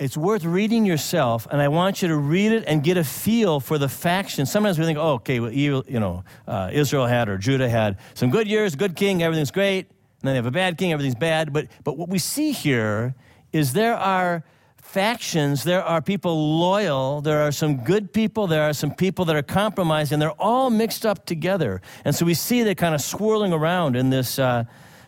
It's 0.00 0.16
worth 0.16 0.44
reading 0.46 0.86
yourself, 0.86 1.46
and 1.50 1.60
I 1.60 1.68
want 1.68 2.00
you 2.00 2.08
to 2.08 2.16
read 2.16 2.52
it 2.52 2.64
and 2.66 2.82
get 2.82 2.96
a 2.96 3.04
feel 3.04 3.60
for 3.60 3.76
the 3.76 3.86
factions. 3.86 4.50
Sometimes 4.50 4.78
we 4.78 4.86
think, 4.86 4.96
oh, 4.96 5.12
okay, 5.16 5.40
well, 5.40 5.52
you, 5.52 5.84
you 5.86 6.00
know, 6.00 6.24
uh, 6.48 6.70
Israel 6.72 7.04
had 7.04 7.28
or 7.28 7.36
Judah 7.36 7.68
had 7.68 7.98
some 8.14 8.30
good 8.30 8.48
years, 8.48 8.74
good 8.74 8.96
king, 8.96 9.22
everything's 9.22 9.50
great, 9.50 9.88
and 9.90 10.22
then 10.22 10.32
they 10.32 10.36
have 10.36 10.46
a 10.46 10.50
bad 10.50 10.78
king, 10.78 10.90
everything's 10.90 11.16
bad. 11.16 11.52
But, 11.52 11.66
but 11.84 11.98
what 11.98 12.08
we 12.08 12.18
see 12.18 12.52
here 12.52 13.14
is 13.52 13.74
there 13.74 13.94
are 13.94 14.42
factions, 14.80 15.64
there 15.64 15.84
are 15.84 16.00
people 16.00 16.58
loyal, 16.58 17.20
there 17.20 17.42
are 17.42 17.52
some 17.52 17.84
good 17.84 18.10
people, 18.10 18.46
there 18.46 18.62
are 18.62 18.72
some 18.72 18.94
people 18.94 19.26
that 19.26 19.36
are 19.36 19.42
compromised, 19.42 20.12
and 20.12 20.22
they're 20.22 20.30
all 20.40 20.70
mixed 20.70 21.04
up 21.04 21.26
together. 21.26 21.82
And 22.06 22.14
so 22.14 22.24
we 22.24 22.32
see 22.32 22.62
that 22.62 22.78
kind 22.78 22.94
of 22.94 23.02
swirling 23.02 23.52
around 23.52 23.96
in 23.96 24.08
this 24.08 24.38
uh, 24.38 24.64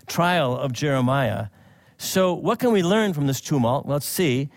trial 0.07 0.55
of 0.55 0.75
Jeremiah. 0.75 1.47
So, 1.97 2.35
what 2.35 2.59
can 2.59 2.73
we 2.73 2.83
learn 2.83 3.15
from 3.15 3.27
this 3.27 3.41
tumult? 3.41 3.87
Let's 3.87 4.05
see. 4.05 4.51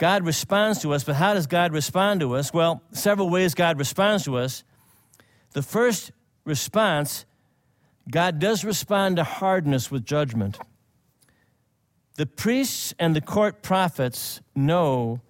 God 0.00 0.24
responds 0.24 0.78
to 0.78 0.94
us, 0.94 1.04
but 1.04 1.16
how 1.16 1.34
does 1.34 1.46
God 1.46 1.74
respond 1.74 2.20
to 2.20 2.34
us? 2.34 2.54
Well, 2.54 2.82
several 2.90 3.28
ways 3.28 3.52
God 3.52 3.78
responds 3.78 4.24
to 4.24 4.38
us. 4.38 4.64
The 5.52 5.60
first 5.60 6.10
response, 6.46 7.26
God 8.10 8.38
does 8.38 8.64
respond 8.64 9.16
to 9.16 9.24
hardness 9.24 9.90
with 9.90 10.06
judgment. 10.06 10.58
The 12.14 12.24
priests 12.24 12.94
and 12.98 13.14
the 13.14 13.20
court 13.20 13.60
prophets 13.60 14.40
know 14.54 15.20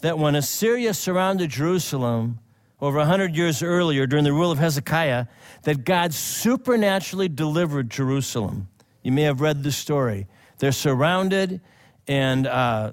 that 0.00 0.18
when 0.18 0.34
Assyria 0.34 0.92
surrounded 0.92 1.48
Jerusalem 1.48 2.40
over 2.82 2.98
100 2.98 3.34
years 3.34 3.62
earlier 3.62 4.06
during 4.06 4.26
the 4.26 4.34
rule 4.34 4.52
of 4.52 4.58
Hezekiah 4.58 5.28
that 5.62 5.86
God 5.86 6.12
supernaturally 6.12 7.30
delivered 7.30 7.88
Jerusalem. 7.88 8.68
You 9.02 9.12
may 9.12 9.22
have 9.22 9.40
read 9.40 9.62
the 9.62 9.72
story. 9.72 10.26
They're 10.58 10.72
surrounded, 10.72 11.62
and 12.06 12.46
uh, 12.46 12.92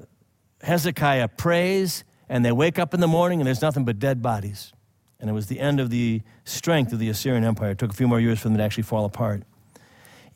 Hezekiah 0.66 1.30
prays, 1.30 2.04
and 2.28 2.44
they 2.44 2.52
wake 2.52 2.80
up 2.80 2.94
in 2.94 3.00
the 3.00 3.08
morning, 3.08 3.40
and 3.40 3.48
there's 3.48 3.62
nothing 3.62 3.86
but 3.86 4.00
dead 4.00 4.22
bodies. 4.22 4.74
And 5.20 5.30
it 5.30 5.34
was 5.34 5.48
the 5.48 5.60
end 5.60 5.80
of 5.80 5.90
the 5.90 6.22
strength 6.44 6.92
of 6.92 7.00
the 7.00 7.10
Assyrian 7.10 7.44
Empire. 7.44 7.72
It 7.72 7.78
took 7.78 7.92
a 7.92 7.96
few 7.96 8.08
more 8.08 8.20
years 8.20 8.40
for 8.40 8.50
them 8.50 8.58
to 8.58 8.64
actually 8.64 8.84
fall 8.84 9.06
apart. 9.06 9.44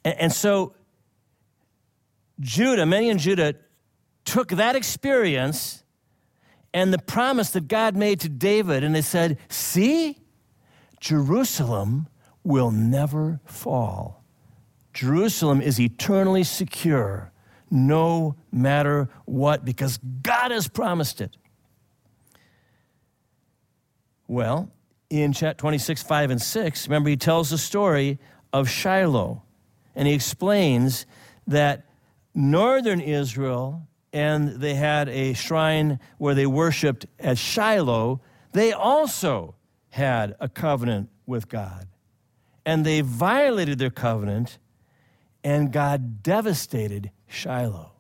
And, 0.06 0.16
and 0.20 0.32
so, 0.32 0.74
Judah, 2.40 2.86
many 2.86 3.10
in 3.10 3.18
Judah, 3.18 3.56
took 4.24 4.50
that 4.50 4.76
experience 4.76 5.84
and 6.74 6.94
the 6.94 7.00
promise 7.00 7.50
that 7.52 7.68
God 7.68 7.96
made 7.98 8.20
to 8.20 8.30
David, 8.30 8.84
and 8.84 8.94
they 8.94 9.02
said, 9.02 9.40
See, 9.50 10.20
Jerusalem 11.00 12.08
will 12.44 12.72
never 12.72 13.40
fall. 13.46 14.24
Jerusalem 14.94 15.62
is 15.62 15.80
eternally 15.80 16.44
secure 16.44 17.32
no 17.72 18.36
matter 18.52 19.10
what 19.26 19.66
because 19.66 19.98
God 20.22 20.52
has 20.52 20.68
promised 20.68 21.22
it. 21.22 21.36
Well, 24.28 24.72
in 25.10 25.34
chat 25.34 25.58
26, 25.58 26.04
5, 26.04 26.32
and 26.32 26.42
6, 26.42 26.88
remember 26.88 27.10
he 27.10 27.18
tells 27.18 27.50
the 27.50 27.58
story 27.58 28.20
of 28.54 28.70
Shiloh, 28.70 29.44
and 29.96 30.08
he 30.08 30.14
explains 30.14 31.06
that 31.48 31.86
northern 32.36 33.02
Israel 33.02 33.88
and 34.12 34.50
they 34.60 34.76
had 34.76 35.10
a 35.10 35.34
shrine 35.34 36.00
where 36.18 36.34
they 36.34 36.46
worshiped 36.46 37.06
at 37.20 37.38
Shiloh, 37.38 38.22
they 38.54 38.72
also 38.72 39.56
had 39.90 40.36
a 40.40 40.50
covenant 40.50 41.10
with 41.26 41.48
God. 41.48 41.88
And 42.66 42.86
they 42.86 43.02
violated 43.02 43.80
their 43.80 43.90
covenant, 43.90 44.58
and 45.44 45.72
God 45.72 46.24
devastated 46.24 47.12
Shiloh. 47.30 47.92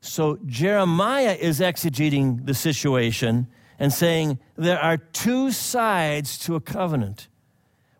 So 0.00 0.38
Jeremiah 0.46 1.36
is 1.38 1.60
exegeting 1.60 2.46
the 2.46 2.54
situation 2.54 3.46
and 3.78 3.92
saying 3.92 4.38
there 4.56 4.80
are 4.80 4.96
two 4.96 5.50
sides 5.50 6.38
to 6.38 6.54
a 6.54 6.60
covenant. 6.60 7.28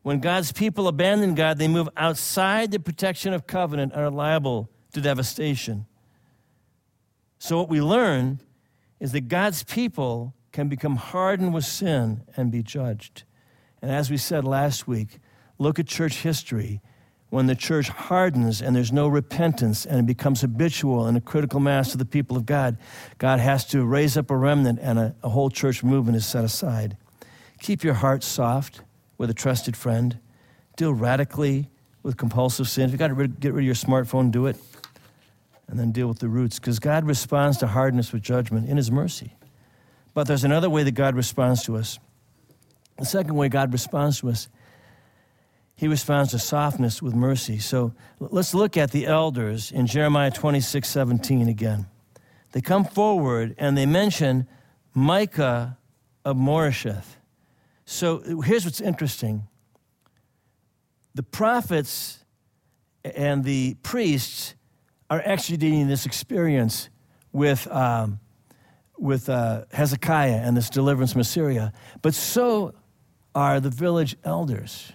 When 0.02 0.18
God's 0.18 0.50
people 0.50 0.88
abandon 0.88 1.34
God, 1.34 1.58
they 1.58 1.68
move 1.68 1.88
outside 1.96 2.72
the 2.72 2.80
protection 2.80 3.32
of 3.32 3.46
covenant 3.46 3.92
and 3.92 4.02
are 4.02 4.10
liable 4.10 4.68
to 4.94 5.00
devastation. 5.00 5.86
So, 7.38 7.58
what 7.58 7.68
we 7.68 7.80
learn 7.80 8.40
is 9.00 9.12
that 9.12 9.28
God's 9.28 9.62
people 9.64 10.34
can 10.52 10.68
become 10.68 10.96
hardened 10.96 11.54
with 11.54 11.64
sin 11.64 12.22
and 12.36 12.52
be 12.52 12.62
judged. 12.62 13.24
And 13.80 13.90
as 13.90 14.10
we 14.10 14.16
said 14.16 14.44
last 14.44 14.86
week, 14.86 15.18
look 15.58 15.78
at 15.78 15.86
church 15.86 16.22
history. 16.22 16.80
When 17.32 17.46
the 17.46 17.54
church 17.54 17.88
hardens 17.88 18.60
and 18.60 18.76
there's 18.76 18.92
no 18.92 19.08
repentance 19.08 19.86
and 19.86 20.00
it 20.00 20.06
becomes 20.06 20.42
habitual 20.42 21.06
and 21.06 21.16
a 21.16 21.20
critical 21.22 21.60
mass 21.60 21.94
of 21.94 21.98
the 21.98 22.04
people 22.04 22.36
of 22.36 22.44
God, 22.44 22.76
God 23.16 23.40
has 23.40 23.64
to 23.68 23.86
raise 23.86 24.18
up 24.18 24.30
a 24.30 24.36
remnant 24.36 24.78
and 24.82 24.98
a, 24.98 25.14
a 25.22 25.30
whole 25.30 25.48
church 25.48 25.82
movement 25.82 26.14
is 26.14 26.26
set 26.26 26.44
aside. 26.44 26.94
Keep 27.58 27.84
your 27.84 27.94
heart 27.94 28.22
soft 28.22 28.82
with 29.16 29.30
a 29.30 29.34
trusted 29.34 29.78
friend. 29.78 30.18
Deal 30.76 30.92
radically 30.92 31.70
with 32.02 32.18
compulsive 32.18 32.68
sin. 32.68 32.84
If 32.84 32.90
you've 32.90 32.98
got 32.98 33.08
to 33.08 33.28
get 33.28 33.54
rid 33.54 33.62
of 33.62 33.66
your 33.66 33.74
smartphone, 33.76 34.30
do 34.30 34.44
it 34.44 34.58
and 35.68 35.80
then 35.80 35.90
deal 35.90 36.08
with 36.08 36.18
the 36.18 36.28
roots 36.28 36.58
because 36.58 36.78
God 36.80 37.06
responds 37.06 37.56
to 37.56 37.66
hardness 37.66 38.12
with 38.12 38.22
judgment 38.22 38.68
in 38.68 38.76
His 38.76 38.90
mercy. 38.90 39.36
But 40.12 40.26
there's 40.26 40.44
another 40.44 40.68
way 40.68 40.82
that 40.82 40.92
God 40.92 41.16
responds 41.16 41.62
to 41.64 41.78
us. 41.78 41.98
The 42.98 43.06
second 43.06 43.36
way 43.36 43.48
God 43.48 43.72
responds 43.72 44.20
to 44.20 44.28
us, 44.28 44.50
He 45.82 45.88
responds 45.88 46.30
to 46.30 46.38
softness 46.38 47.02
with 47.02 47.12
mercy. 47.12 47.58
So 47.58 47.92
let's 48.20 48.54
look 48.54 48.76
at 48.76 48.92
the 48.92 49.04
elders 49.04 49.72
in 49.72 49.88
Jeremiah 49.88 50.30
26 50.30 50.88
17 50.88 51.48
again. 51.48 51.86
They 52.52 52.60
come 52.60 52.84
forward 52.84 53.56
and 53.58 53.76
they 53.76 53.84
mention 53.84 54.46
Micah 54.94 55.76
of 56.24 56.36
Moresheth. 56.36 57.16
So 57.84 58.20
here's 58.42 58.64
what's 58.64 58.80
interesting 58.80 59.48
the 61.16 61.24
prophets 61.24 62.24
and 63.02 63.42
the 63.42 63.74
priests 63.82 64.54
are 65.10 65.20
exegeting 65.20 65.88
this 65.88 66.06
experience 66.06 66.90
with, 67.32 67.66
um, 67.66 68.20
with 68.96 69.28
uh, 69.28 69.64
Hezekiah 69.72 70.42
and 70.44 70.56
this 70.56 70.70
deliverance 70.70 71.10
from 71.10 71.22
Assyria, 71.22 71.72
but 72.02 72.14
so 72.14 72.72
are 73.34 73.58
the 73.58 73.70
village 73.70 74.14
elders. 74.22 74.92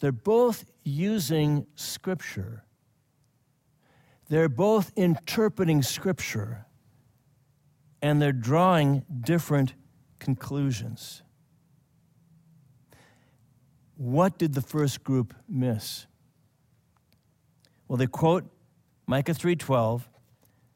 They're 0.00 0.12
both 0.12 0.64
using 0.82 1.66
Scripture, 1.74 2.64
they're 4.28 4.48
both 4.48 4.92
interpreting 4.96 5.82
Scripture, 5.82 6.66
and 8.02 8.20
they're 8.20 8.32
drawing 8.32 9.04
different 9.20 9.74
conclusions. 10.18 11.22
What 13.96 14.38
did 14.38 14.54
the 14.54 14.62
first 14.62 15.04
group 15.04 15.34
miss? 15.46 16.06
Well, 17.86 17.98
they 17.98 18.06
quote 18.06 18.50
Micah 19.06 19.34
3:12, 19.34 20.08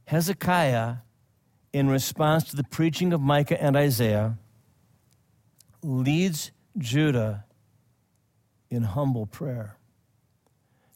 Hezekiah 0.07 0.97
in 1.73 1.89
response 1.89 2.45
to 2.45 2.57
the 2.57 2.65
preaching 2.65 3.13
of 3.13 3.21
Micah 3.21 3.61
and 3.63 3.77
Isaiah 3.77 4.37
leads 5.83 6.51
Judah 6.77 7.44
in 8.75 8.83
humble 8.83 9.27
prayer. 9.27 9.77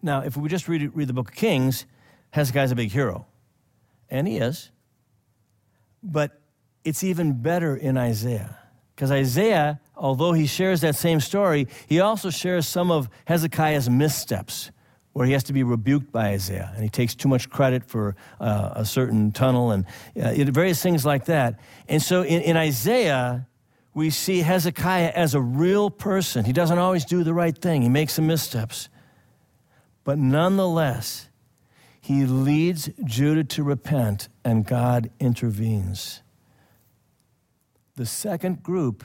Now, 0.03 0.21
if 0.21 0.37
we 0.37 0.49
just 0.49 0.69
read, 0.69 0.95
read 0.95 1.09
the 1.09 1.13
book 1.13 1.31
of 1.31 1.35
Kings, 1.35 1.87
Hezekiah's 2.31 2.73
a 2.73 2.77
big 2.77 2.91
hero. 2.91 3.27
And 4.11 4.27
he 4.27 4.37
is. 4.37 4.71
But 6.03 6.41
it's 6.85 7.03
even 7.03 7.43
better 7.43 7.77
in 7.77 7.97
Isaiah. 7.97 8.57
Because 8.95 9.11
Isaiah, 9.11 9.81
although 9.97 10.33
he 10.33 10.47
shares 10.47 10.81
that 10.81 10.97
same 10.97 11.21
story, 11.21 11.69
he 11.87 12.01
also 12.01 12.31
shares 12.31 12.67
some 12.67 12.91
of 12.91 13.09
Hezekiah's 13.27 13.89
missteps 13.89 14.71
where 15.13 15.27
he 15.27 15.33
has 15.33 15.43
to 15.45 15.53
be 15.53 15.63
rebuked 15.63 16.13
by 16.13 16.29
Isaiah, 16.29 16.71
and 16.75 16.85
he 16.85 16.89
takes 16.89 17.15
too 17.15 17.29
much 17.29 17.51
credit 17.51 17.85
for 17.85 18.15
uh, 18.41 18.71
a 18.77 18.85
certain 18.85 19.33
tunnel 19.33 19.73
and 19.73 19.85
uh, 20.21 20.33
various 20.53 20.81
things 20.81 21.05
like 21.05 21.25
that. 21.25 21.59
And 21.89 22.01
so 22.01 22.23
in, 22.23 22.41
in 22.43 22.57
Isaiah, 22.57 23.47
we 23.95 24.11
see 24.11 24.41
Hezekiah 24.41 25.13
as 25.15 25.35
a 25.35 25.41
real 25.41 25.91
person. 25.91 26.45
He 26.45 26.53
doesn't 26.53 26.79
always 26.79 27.05
do 27.05 27.25
the 27.25 27.35
right 27.35 27.57
thing, 27.57 27.83
he 27.83 27.89
makes 27.89 28.15
some 28.15 28.27
missteps. 28.27 28.89
But 30.05 30.19
nonetheless, 30.19 31.29
he 32.01 32.25
leads 32.25 32.89
Judah 33.05 33.45
to 33.45 33.63
repent, 33.63 34.29
and 34.45 34.65
God 34.65 35.11
intervenes. 35.21 36.23
The 37.97 38.07
second 38.07 38.63
group 38.63 39.05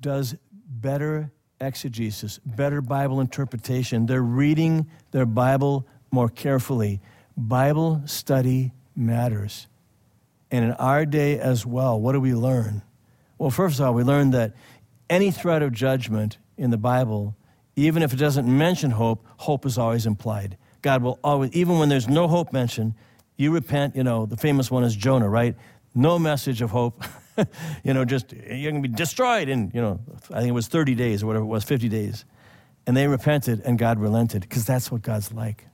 does 0.00 0.36
better 0.52 1.32
exegesis, 1.60 2.38
better 2.44 2.80
Bible 2.80 3.20
interpretation. 3.20 4.06
They're 4.06 4.22
reading 4.22 4.90
their 5.12 5.24
Bible 5.24 5.86
more 6.10 6.28
carefully. 6.28 7.00
Bible 7.36 8.02
study 8.04 8.72
matters. 8.94 9.66
And 10.50 10.64
in 10.64 10.72
our 10.72 11.06
day 11.06 11.38
as 11.38 11.64
well, 11.64 12.00
what 12.00 12.12
do 12.12 12.20
we 12.20 12.34
learn? 12.34 12.82
Well, 13.38 13.50
first 13.50 13.78
of 13.78 13.86
all, 13.86 13.94
we 13.94 14.02
learn 14.02 14.30
that 14.30 14.54
any 15.10 15.30
threat 15.30 15.62
of 15.62 15.72
judgment 15.72 16.38
in 16.56 16.70
the 16.70 16.78
Bible, 16.78 17.36
even 17.76 18.02
if 18.02 18.12
it 18.12 18.16
doesn't 18.16 18.46
mention 18.46 18.92
hope, 18.92 19.26
hope 19.38 19.66
is 19.66 19.78
always 19.78 20.06
implied. 20.06 20.56
God 20.82 21.02
will 21.02 21.18
always, 21.24 21.50
even 21.52 21.78
when 21.78 21.88
there's 21.88 22.08
no 22.08 22.28
hope 22.28 22.52
mentioned, 22.52 22.94
you 23.36 23.52
repent, 23.52 23.96
you 23.96 24.04
know, 24.04 24.26
the 24.26 24.36
famous 24.36 24.70
one 24.70 24.84
is 24.84 24.94
Jonah, 24.94 25.28
right? 25.28 25.56
No 25.94 26.18
message 26.18 26.62
of 26.62 26.70
hope. 26.70 27.02
you 27.84 27.94
know, 27.94 28.04
just 28.04 28.32
you're 28.32 28.70
going 28.70 28.82
to 28.82 28.88
be 28.88 28.94
destroyed 28.94 29.48
in, 29.48 29.72
you 29.74 29.80
know, 29.80 30.00
I 30.30 30.38
think 30.38 30.48
it 30.48 30.52
was 30.52 30.68
30 30.68 30.94
days 30.94 31.22
or 31.22 31.26
whatever 31.26 31.44
it 31.44 31.48
was, 31.48 31.64
50 31.64 31.88
days. 31.88 32.24
And 32.86 32.96
they 32.96 33.08
repented 33.08 33.62
and 33.64 33.78
God 33.78 33.98
relented 33.98 34.42
because 34.42 34.64
that's 34.64 34.92
what 34.92 35.02
God's 35.02 35.32
like. 35.32 35.66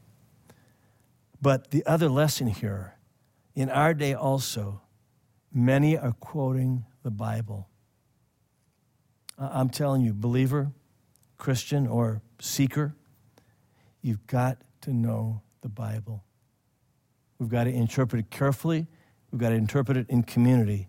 But 1.43 1.71
the 1.71 1.85
other 1.87 2.09
lesson 2.09 2.47
here, 2.47 2.95
in 3.55 3.69
our 3.69 3.95
day 3.95 4.14
also, 4.14 4.81
many 5.52 5.99
are 5.99 6.12
quoting 6.12 6.85
the 7.02 7.11
Bible. 7.11 7.69
I'm 9.38 9.71
telling 9.71 10.02
you, 10.02 10.12
believer, 10.12 10.73
Christian, 11.38 11.87
or 11.87 12.21
seeker, 12.40 12.95
you've 14.02 14.26
got 14.26 14.59
to 14.83 14.92
know 14.92 15.42
the 15.62 15.69
Bible. 15.69 16.25
We've 17.38 17.49
got 17.49 17.64
to 17.64 17.71
interpret 17.71 18.21
it 18.21 18.30
carefully. 18.30 18.87
We've 19.30 19.40
got 19.40 19.50
to 19.50 19.54
interpret 19.54 19.97
it 19.97 20.07
in 20.11 20.23
community. 20.25 20.88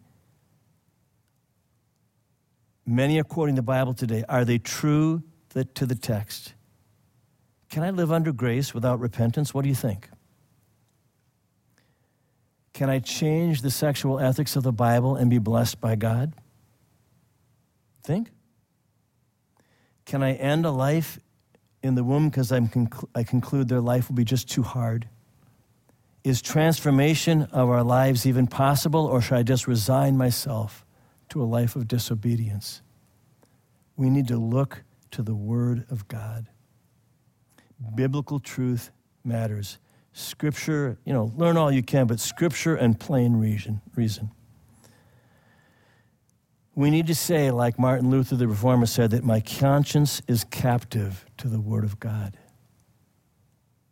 Many 2.85 3.19
are 3.19 3.23
quoting 3.23 3.55
the 3.55 3.61
Bible 3.61 3.93
today. 3.93 4.25
Are 4.27 4.43
they 4.43 4.57
true 4.57 5.23
to 5.53 5.85
the 5.85 5.95
text? 5.95 6.53
Can 7.69 7.83
I 7.83 7.89
live 7.91 8.11
under 8.11 8.33
grace 8.33 8.73
without 8.73 8.99
repentance? 8.99 9.53
What 9.53 9.61
do 9.61 9.69
you 9.69 9.75
think? 9.75 10.09
Can 12.81 12.89
I 12.89 12.97
change 12.97 13.61
the 13.61 13.69
sexual 13.69 14.19
ethics 14.19 14.55
of 14.55 14.63
the 14.63 14.71
Bible 14.71 15.15
and 15.15 15.29
be 15.29 15.37
blessed 15.37 15.79
by 15.79 15.95
God? 15.95 16.33
Think. 18.01 18.31
Can 20.05 20.23
I 20.23 20.33
end 20.33 20.65
a 20.65 20.71
life 20.71 21.19
in 21.83 21.93
the 21.93 22.03
womb 22.03 22.29
because 22.29 22.51
I 22.51 23.23
conclude 23.23 23.67
their 23.67 23.81
life 23.81 24.09
will 24.09 24.15
be 24.15 24.23
just 24.23 24.49
too 24.49 24.63
hard? 24.63 25.07
Is 26.23 26.41
transformation 26.41 27.43
of 27.51 27.69
our 27.69 27.83
lives 27.83 28.25
even 28.25 28.47
possible, 28.47 29.05
or 29.05 29.21
should 29.21 29.37
I 29.37 29.43
just 29.43 29.67
resign 29.67 30.17
myself 30.17 30.83
to 31.29 31.39
a 31.39 31.45
life 31.45 31.75
of 31.75 31.87
disobedience? 31.87 32.81
We 33.95 34.09
need 34.09 34.27
to 34.29 34.37
look 34.37 34.81
to 35.11 35.21
the 35.21 35.35
Word 35.35 35.85
of 35.91 36.07
God. 36.07 36.47
Biblical 37.93 38.39
truth 38.39 38.89
matters. 39.23 39.77
Scripture, 40.13 40.97
you 41.05 41.13
know, 41.13 41.31
learn 41.35 41.57
all 41.57 41.71
you 41.71 41.83
can, 41.83 42.07
but 42.07 42.19
Scripture 42.19 42.75
and 42.75 42.99
plain 42.99 43.33
reason. 43.33 43.81
reason. 43.95 44.31
We 46.75 46.89
need 46.89 47.07
to 47.07 47.15
say, 47.15 47.51
like 47.51 47.77
Martin 47.77 48.09
Luther 48.09 48.35
the 48.35 48.47
Reformer 48.47 48.85
said, 48.85 49.11
that 49.11 49.23
my 49.23 49.39
conscience 49.41 50.21
is 50.27 50.43
captive 50.45 51.25
to 51.37 51.47
the 51.47 51.59
Word 51.59 51.83
of 51.83 51.99
God. 51.99 52.37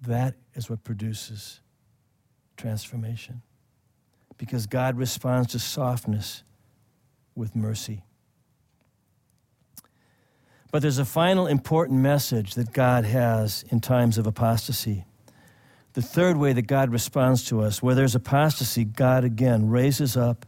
That 0.01 0.35
is 0.55 0.69
what 0.69 0.83
produces 0.83 1.61
transformation. 2.57 3.41
Because 4.37 4.65
God 4.65 4.97
responds 4.97 5.51
to 5.51 5.59
softness 5.59 6.43
with 7.35 7.55
mercy. 7.55 8.03
But 10.71 10.81
there's 10.81 10.99
a 10.99 11.05
final 11.05 11.47
important 11.47 11.99
message 11.99 12.55
that 12.55 12.71
God 12.73 13.03
has 13.03 13.63
in 13.69 13.81
times 13.81 14.17
of 14.17 14.27
apostasy. 14.27 15.05
The 15.99 16.05
third 16.05 16.37
way 16.37 16.53
that 16.53 16.61
God 16.61 16.91
responds 16.91 17.43
to 17.49 17.59
us, 17.59 17.83
where 17.83 17.93
there's 17.93 18.15
apostasy, 18.15 18.85
God 18.85 19.25
again 19.25 19.67
raises 19.67 20.15
up 20.15 20.45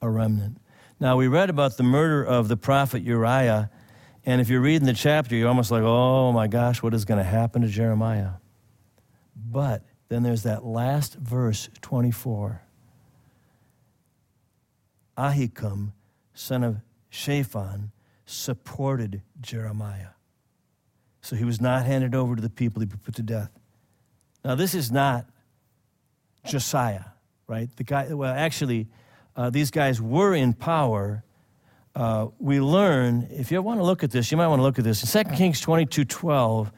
a 0.00 0.08
remnant. 0.08 0.56
Now, 0.98 1.18
we 1.18 1.28
read 1.28 1.50
about 1.50 1.76
the 1.76 1.82
murder 1.82 2.24
of 2.24 2.48
the 2.48 2.56
prophet 2.56 3.02
Uriah, 3.02 3.68
and 4.24 4.40
if 4.40 4.48
you're 4.48 4.62
reading 4.62 4.86
the 4.86 4.94
chapter, 4.94 5.36
you're 5.36 5.50
almost 5.50 5.70
like, 5.70 5.82
oh 5.82 6.32
my 6.32 6.46
gosh, 6.46 6.82
what 6.82 6.94
is 6.94 7.04
going 7.04 7.18
to 7.18 7.24
happen 7.24 7.60
to 7.60 7.68
Jeremiah? 7.68 8.36
But 9.36 9.82
then 10.08 10.22
there's 10.22 10.44
that 10.44 10.64
last 10.64 11.16
verse, 11.16 11.68
24. 11.82 12.62
Ahikam, 15.18 15.92
son 16.32 16.64
of 16.64 16.80
Shaphan, 17.10 17.92
supported 18.24 19.20
Jeremiah. 19.42 20.14
So 21.20 21.36
he 21.36 21.44
was 21.44 21.60
not 21.60 21.84
handed 21.84 22.14
over 22.14 22.34
to 22.34 22.40
the 22.40 22.48
people 22.48 22.80
he 22.80 22.86
put 22.86 23.14
to 23.16 23.22
death. 23.22 23.50
Now, 24.46 24.54
this 24.54 24.76
is 24.76 24.92
not 24.92 25.26
Josiah, 26.46 27.06
right? 27.48 27.68
The 27.74 27.82
guy, 27.82 28.14
well, 28.14 28.32
actually, 28.32 28.86
uh, 29.34 29.50
these 29.50 29.72
guys 29.72 30.00
were 30.00 30.36
in 30.36 30.52
power. 30.52 31.24
Uh, 31.96 32.28
we 32.38 32.60
learn, 32.60 33.26
if 33.32 33.50
you 33.50 33.60
want 33.60 33.80
to 33.80 33.84
look 33.84 34.04
at 34.04 34.12
this, 34.12 34.30
you 34.30 34.36
might 34.36 34.46
want 34.46 34.60
to 34.60 34.62
look 34.62 34.78
at 34.78 34.84
this. 34.84 35.02
In 35.02 35.24
2 35.24 35.34
Kings 35.34 35.60
22 35.60 36.04
12, 36.04 36.70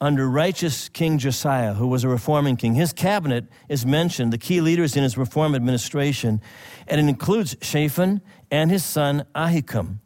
under 0.00 0.30
righteous 0.30 0.88
King 0.88 1.18
Josiah, 1.18 1.74
who 1.74 1.88
was 1.88 2.04
a 2.04 2.08
reforming 2.08 2.54
king. 2.54 2.74
His 2.74 2.92
cabinet 2.92 3.46
is 3.68 3.84
mentioned, 3.84 4.32
the 4.32 4.38
key 4.38 4.60
leaders 4.60 4.96
in 4.96 5.02
his 5.02 5.18
reform 5.18 5.56
administration, 5.56 6.40
and 6.86 7.00
it 7.00 7.08
includes 7.08 7.56
Shaphan 7.60 8.20
and 8.52 8.70
his 8.70 8.84
son 8.84 9.24
Ahikam. 9.34 9.98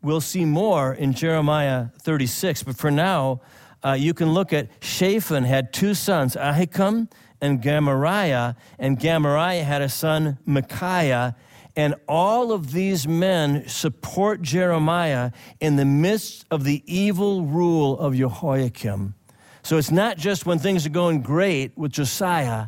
We'll 0.00 0.22
see 0.22 0.46
more 0.46 0.94
in 0.94 1.12
Jeremiah 1.12 1.88
36, 2.00 2.62
but 2.62 2.78
for 2.78 2.90
now, 2.90 3.42
uh, 3.84 3.92
you 3.92 4.14
can 4.14 4.32
look 4.32 4.52
at 4.52 4.68
Shaphan 4.80 5.44
had 5.44 5.72
two 5.72 5.94
sons, 5.94 6.36
Ahikam 6.36 7.10
and 7.40 7.62
Gemariah, 7.62 8.54
and 8.78 9.00
Gemariah 9.00 9.64
had 9.64 9.82
a 9.82 9.88
son, 9.88 10.38
Micaiah, 10.44 11.36
and 11.76 11.94
all 12.08 12.52
of 12.52 12.72
these 12.72 13.06
men 13.06 13.66
support 13.68 14.42
Jeremiah 14.42 15.30
in 15.60 15.76
the 15.76 15.84
midst 15.84 16.44
of 16.50 16.64
the 16.64 16.82
evil 16.84 17.46
rule 17.46 17.98
of 17.98 18.14
Jehoiakim. 18.14 19.14
So 19.62 19.78
it's 19.78 19.90
not 19.90 20.18
just 20.18 20.46
when 20.46 20.58
things 20.58 20.84
are 20.84 20.90
going 20.90 21.22
great 21.22 21.76
with 21.76 21.92
Josiah, 21.92 22.66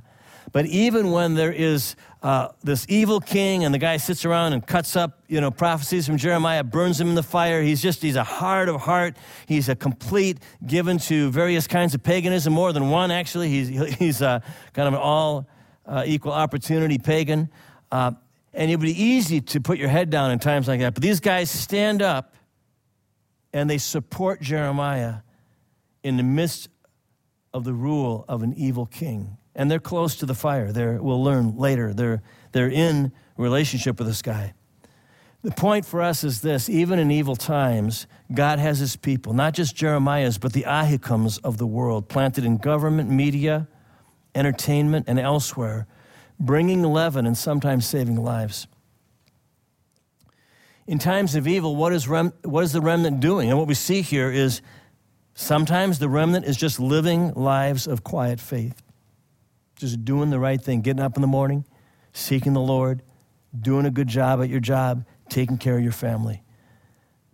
but 0.53 0.67
even 0.67 1.11
when 1.11 1.35
there 1.35 1.53
is 1.53 1.97
uh, 2.23 2.49
this 2.63 2.87
evil 2.89 3.21
king 3.21 3.65
and 3.65 3.75
the 3.75 3.79
guy 3.79 3.97
sits 3.97 4.25
around 4.25 4.53
and 4.53 4.65
cuts 4.65 4.95
up, 4.97 5.23
you 5.27 5.41
know, 5.41 5.51
prophecies 5.51 6.07
from 6.07 6.19
Jeremiah, 6.19 6.63
burns 6.63 6.99
them 6.99 7.09
in 7.09 7.15
the 7.15 7.23
fire. 7.23 7.63
He's 7.63 7.83
just, 7.83 8.03
he's 8.03 8.17
a 8.17 8.25
hard 8.25 8.69
of 8.69 8.83
heart. 8.83 9.17
He's 9.47 9.71
a 9.71 9.75
complete, 9.75 10.39
given 10.65 10.99
to 10.99 11.31
various 11.31 11.67
kinds 11.67 11.95
of 11.95 12.03
paganism, 12.03 12.53
more 12.53 12.73
than 12.73 12.91
one 12.91 13.11
actually. 13.11 13.49
He's, 13.49 13.69
he's 13.99 14.23
uh, 14.23 14.41
kind 14.75 14.89
of 14.89 14.95
an 14.95 15.01
all 15.01 15.49
uh, 15.87 16.05
equal 16.07 16.33
opportunity 16.33 16.99
pagan. 16.99 17.51
Uh, 17.91 18.13
and 18.53 18.71
it 18.71 18.77
would 18.77 18.85
be 18.85 19.03
easy 19.03 19.41
to 19.41 19.61
put 19.61 19.79
your 19.79 19.89
head 19.89 20.11
down 20.11 20.31
in 20.31 20.39
times 20.39 20.69
like 20.69 20.81
that. 20.81 20.93
But 20.95 21.03
these 21.03 21.21
guys 21.21 21.51
stand 21.51 22.03
up 22.03 22.35
and 23.55 23.69
they 23.69 23.79
support 23.79 24.43
Jeremiah 24.43 25.17
in 26.03 26.19
the 26.19 26.23
midst 26.23 26.69
of 27.55 27.65
the 27.65 27.73
rule 27.73 28.25
of 28.29 28.43
an 28.43 28.53
evil 28.55 28.87
king. 28.87 29.39
And 29.55 29.71
they're 29.71 29.79
close 29.79 30.17
to 30.17 30.27
the 30.27 30.35
fire. 30.35 30.73
They're, 30.73 31.03
we'll 31.03 31.23
learn 31.23 31.57
later. 31.57 31.93
They're, 31.93 32.23
they're 32.53 32.71
in 32.71 33.13
relationship 33.37 33.99
with 33.99 34.09
this 34.09 34.23
guy. 34.23 34.55
The 35.43 35.51
point 35.51 35.85
for 35.85 36.01
us 36.01 36.23
is 36.25 36.41
this 36.41 36.69
even 36.71 36.99
in 36.99 37.11
evil 37.11 37.37
times, 37.37 38.07
God 38.33 38.59
has 38.59 38.79
his 38.79 38.97
people, 38.97 39.33
not 39.33 39.55
just 39.55 39.75
Jeremiah's, 39.75 40.39
but 40.39 40.53
the 40.53 40.63
Ahikams 40.63 41.41
of 41.43 41.59
the 41.59 41.67
world, 41.67 42.09
planted 42.09 42.45
in 42.45 42.59
government, 42.59 43.11
media, 43.11 43.67
entertainment, 44.35 45.07
and 45.09 45.19
elsewhere 45.19 45.87
bringing 46.43 46.83
leaven 46.83 47.27
and 47.27 47.39
sometimes 47.39 47.87
saving 47.87 48.17
lives. 48.17 48.67
In 50.87 50.99
times 50.99 51.35
of 51.37 51.47
evil, 51.47 51.77
what 51.77 51.93
is, 51.93 52.09
rem- 52.09 52.33
what 52.43 52.65
is 52.65 52.73
the 52.73 52.81
remnant 52.81 53.21
doing? 53.21 53.49
And 53.49 53.59
what 53.59 53.69
we 53.69 53.75
see 53.75 54.03
here 54.03 54.31
is 54.31 54.61
sometimes 55.35 56.01
the 56.01 56.09
remnant 56.09 56.45
is 56.45 56.57
just 56.57 56.81
living 56.81 57.33
lives 57.35 57.87
of 57.87 58.03
quiet 58.03 58.41
faith, 58.41 58.83
just 59.83 60.05
doing 60.05 60.31
the 60.31 60.39
right 60.39 60.61
thing, 60.61 60.81
getting 60.81 61.03
up 61.03 61.17
in 61.17 61.21
the 61.21 61.29
morning, 61.29 61.67
seeking 62.13 62.55
the 62.55 62.61
Lord, 62.61 63.03
doing 63.59 63.85
a 63.85 63.91
good 63.91 64.09
job 64.09 64.41
at 64.41 64.49
your 64.49 64.61
job, 64.61 65.05
taking 65.29 65.59
care 65.59 65.77
of 65.77 65.83
your 65.83 65.93
family. 65.93 66.43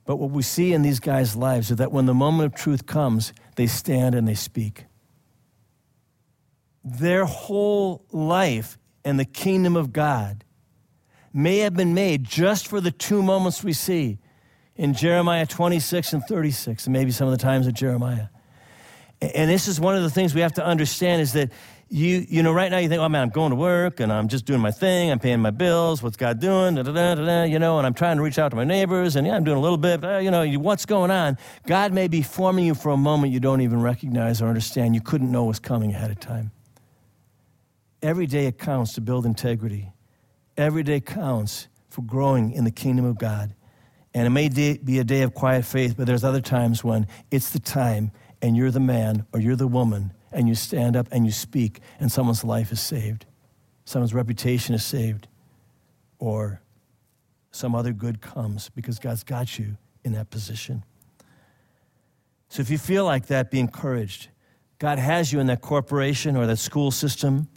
But 0.05 0.17
what 0.17 0.31
we 0.31 0.43
see 0.43 0.73
in 0.73 0.83
these 0.83 0.99
guys' 0.99 1.37
lives 1.37 1.71
is 1.71 1.77
that 1.77 1.93
when 1.93 2.07
the 2.07 2.15
moment 2.15 2.47
of 2.53 2.59
truth 2.59 2.87
comes, 2.87 3.35
they 3.57 3.67
stand 3.67 4.15
and 4.15 4.27
they 4.27 4.35
speak. 4.35 4.87
Their 6.83 7.27
whole 7.27 8.07
life 8.11 8.79
and 9.05 9.21
the 9.21 9.27
kingdom 9.27 9.77
of 9.77 9.93
God 9.93 10.45
may 11.33 11.59
have 11.59 11.75
been 11.75 11.93
made 11.93 12.25
just 12.25 12.67
for 12.67 12.81
the 12.81 12.91
two 12.91 13.23
moments 13.23 13.63
we 13.63 13.75
see 13.75 14.19
in 14.75 14.95
Jeremiah 14.95 15.45
26 15.45 16.15
and 16.15 16.25
36, 16.25 16.87
and 16.87 16.93
maybe 16.93 17.11
some 17.11 17.29
of 17.29 17.33
the 17.33 17.43
times 17.43 17.67
of 17.67 17.75
Jeremiah. 17.75 18.29
And 19.21 19.51
this 19.51 19.67
is 19.67 19.81
one 19.81 19.97
of 19.97 20.03
the 20.03 20.11
things 20.11 20.35
we 20.35 20.41
have 20.41 20.55
to 20.55 20.65
understand 20.65 21.21
is 21.21 21.33
that 21.33 21.51
you, 21.91 22.27
you 22.29 22.43
know, 22.43 22.53
right 22.53 22.71
now 22.71 22.79
you 22.79 22.89
think, 22.89 23.01
oh 23.01 23.09
man, 23.09 23.23
I'm 23.23 23.31
going 23.31 23.51
to 23.51 23.57
work 23.57 24.01
and 24.01 24.13
I'm 24.13 24.29
just 24.29 24.45
doing 24.45 24.61
my 24.61 24.71
thing, 24.71 25.11
I'm 25.11 25.19
paying 25.19 25.41
my 25.41 25.51
bills, 25.51 26.03
what's 26.03 26.17
God 26.17 26.39
doing, 26.39 26.75
da, 26.75 26.83
da, 26.83 26.93
da, 26.93 27.15
da, 27.15 27.43
you 27.45 27.59
know, 27.59 27.79
and 27.79 27.87
I'm 27.87 27.95
trying 27.95 28.19
to 28.19 28.23
reach 28.23 28.39
out 28.39 28.51
to 28.51 28.57
my 28.57 28.65
neighbors, 28.65 29.17
and 29.17 29.27
yeah, 29.27 29.35
I'm 29.35 29.45
doing 29.45 29.57
a 29.57 29.61
little 29.61 29.79
bit, 29.79 30.01
but, 30.01 30.23
you 30.23 30.31
know, 30.31 30.47
what's 30.59 30.85
going 30.85 31.11
on? 31.11 31.39
God 31.67 31.93
may 31.93 32.07
be 32.07 32.21
forming 32.21 32.67
you 32.67 32.75
for 32.75 32.91
a 32.91 32.97
moment 32.97 33.33
you 33.33 33.41
don't 33.41 33.63
even 33.63 33.81
recognize 33.81 34.43
or 34.43 34.49
understand, 34.49 34.95
you 34.95 35.01
couldn't 35.01 35.33
know 35.33 35.45
was 35.45 35.59
coming 35.59 35.95
ahead 35.95 36.11
of 36.11 36.21
time. 36.21 36.51
Every 38.03 38.27
day 38.27 38.53
counts 38.53 38.93
to 38.95 39.01
build 39.01 39.25
integrity. 39.25 39.93
Every 40.57 40.83
day 40.83 41.01
counts 41.01 41.69
for 41.89 42.03
growing 42.03 42.53
in 42.53 42.65
the 42.65 42.71
kingdom 42.71 43.07
of 43.07 43.19
God. 43.19 43.55
And 44.15 44.27
it 44.27 44.31
may 44.31 44.49
be 44.49 44.99
a 44.99 45.05
day 45.05 45.23
of 45.23 45.35
quiet 45.35 45.65
faith, 45.65 45.95
but 45.97 46.07
there's 46.07 46.25
other 46.25 46.41
times 46.41 46.85
when 46.85 47.07
it's 47.31 47.51
the 47.51 47.59
time 47.59 48.13
and 48.43 48.57
you're 48.57 48.71
the 48.71 48.81
man 48.81 49.27
or 49.33 49.41
you're 49.41 49.57
the 49.57 49.67
woman 49.67 50.13
and 50.33 50.49
you 50.49 50.55
stand 50.55 50.97
up 50.97 51.09
and 51.11 51.25
you 51.25 51.33
speak 51.33 51.81
and 52.01 52.11
someone's 52.11 52.45
life 52.45 52.73
is 52.73 52.81
saved. 52.81 53.27
Someone's 53.85 54.15
reputation 54.15 54.75
is 54.75 54.85
saved. 54.85 55.29
Or 56.19 56.61
some 57.51 57.75
other 57.75 57.93
good 57.93 58.21
comes 58.21 58.71
because 58.71 58.99
God's 58.99 59.25
got 59.25 59.59
you 59.59 59.77
in 60.05 60.13
that 60.13 60.31
position. 60.31 60.85
So 62.49 62.61
if 62.61 62.71
you 62.71 62.79
feel 62.79 63.05
like 63.05 63.27
that, 63.27 63.51
be 63.51 63.61
encouraged. 63.61 64.29
God 64.79 64.99
has 64.99 65.33
you 65.33 65.41
in 65.41 65.47
that 65.49 65.61
corporation 65.61 66.37
or 66.37 66.47
that 66.47 66.59
school 66.59 66.91
system 66.91 67.49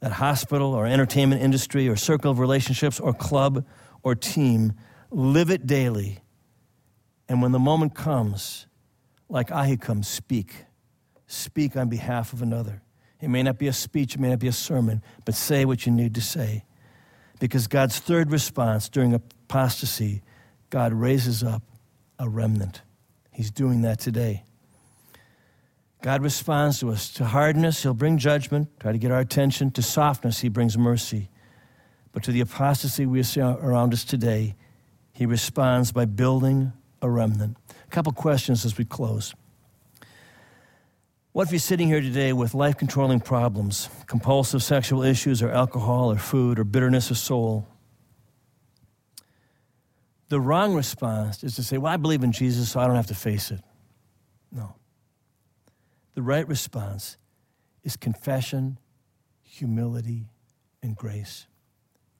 that 0.00 0.12
hospital 0.12 0.74
or 0.74 0.86
entertainment 0.86 1.42
industry 1.42 1.88
or 1.88 1.96
circle 1.96 2.30
of 2.30 2.38
relationships 2.38 3.00
or 3.00 3.12
club 3.12 3.64
or 4.02 4.14
team. 4.14 4.72
Live 5.10 5.50
it 5.50 5.66
daily. 5.66 6.20
And 7.28 7.42
when 7.42 7.52
the 7.52 7.58
moment 7.58 7.94
comes, 7.94 8.66
like 9.28 9.48
Ahikam, 9.48 10.04
speak. 10.04 10.64
Speak 11.28 11.76
on 11.76 11.88
behalf 11.88 12.32
of 12.32 12.42
another. 12.42 12.82
It 13.20 13.28
may 13.28 13.42
not 13.42 13.58
be 13.58 13.68
a 13.68 13.72
speech, 13.72 14.14
it 14.14 14.20
may 14.20 14.30
not 14.30 14.38
be 14.38 14.48
a 14.48 14.52
sermon, 14.52 15.02
but 15.24 15.34
say 15.34 15.64
what 15.64 15.86
you 15.86 15.92
need 15.92 16.14
to 16.14 16.20
say. 16.20 16.64
Because 17.38 17.66
God's 17.66 17.98
third 17.98 18.32
response 18.32 18.88
during 18.88 19.14
apostasy, 19.14 20.22
God 20.70 20.92
raises 20.92 21.44
up 21.44 21.62
a 22.18 22.28
remnant. 22.28 22.82
He's 23.30 23.50
doing 23.50 23.82
that 23.82 24.00
today. 24.00 24.42
God 26.00 26.22
responds 26.22 26.80
to 26.80 26.90
us. 26.90 27.10
To 27.14 27.24
hardness, 27.24 27.82
He'll 27.82 27.94
bring 27.94 28.18
judgment, 28.18 28.68
try 28.80 28.92
to 28.92 28.98
get 28.98 29.10
our 29.10 29.20
attention. 29.20 29.70
To 29.72 29.82
softness, 29.82 30.40
He 30.40 30.48
brings 30.48 30.78
mercy. 30.78 31.28
But 32.12 32.22
to 32.24 32.32
the 32.32 32.40
apostasy 32.40 33.04
we 33.04 33.22
see 33.22 33.40
around 33.40 33.92
us 33.92 34.04
today, 34.04 34.54
He 35.12 35.26
responds 35.26 35.92
by 35.92 36.06
building 36.06 36.72
a 37.02 37.10
remnant. 37.10 37.56
A 37.86 37.90
couple 37.90 38.12
questions 38.12 38.64
as 38.64 38.78
we 38.78 38.84
close. 38.84 39.34
What 41.38 41.46
if 41.46 41.52
you're 41.52 41.60
sitting 41.60 41.86
here 41.86 42.00
today 42.00 42.32
with 42.32 42.52
life 42.52 42.76
controlling 42.76 43.20
problems, 43.20 43.88
compulsive 44.08 44.60
sexual 44.60 45.04
issues, 45.04 45.40
or 45.40 45.52
alcohol, 45.52 46.10
or 46.10 46.16
food, 46.16 46.58
or 46.58 46.64
bitterness 46.64 47.12
of 47.12 47.16
soul? 47.16 47.68
The 50.30 50.40
wrong 50.40 50.74
response 50.74 51.44
is 51.44 51.54
to 51.54 51.62
say, 51.62 51.78
Well, 51.78 51.92
I 51.92 51.96
believe 51.96 52.24
in 52.24 52.32
Jesus, 52.32 52.72
so 52.72 52.80
I 52.80 52.88
don't 52.88 52.96
have 52.96 53.06
to 53.06 53.14
face 53.14 53.52
it. 53.52 53.60
No. 54.50 54.74
The 56.16 56.22
right 56.22 56.46
response 56.48 57.16
is 57.84 57.96
confession, 57.96 58.78
humility, 59.44 60.30
and 60.82 60.96
grace, 60.96 61.46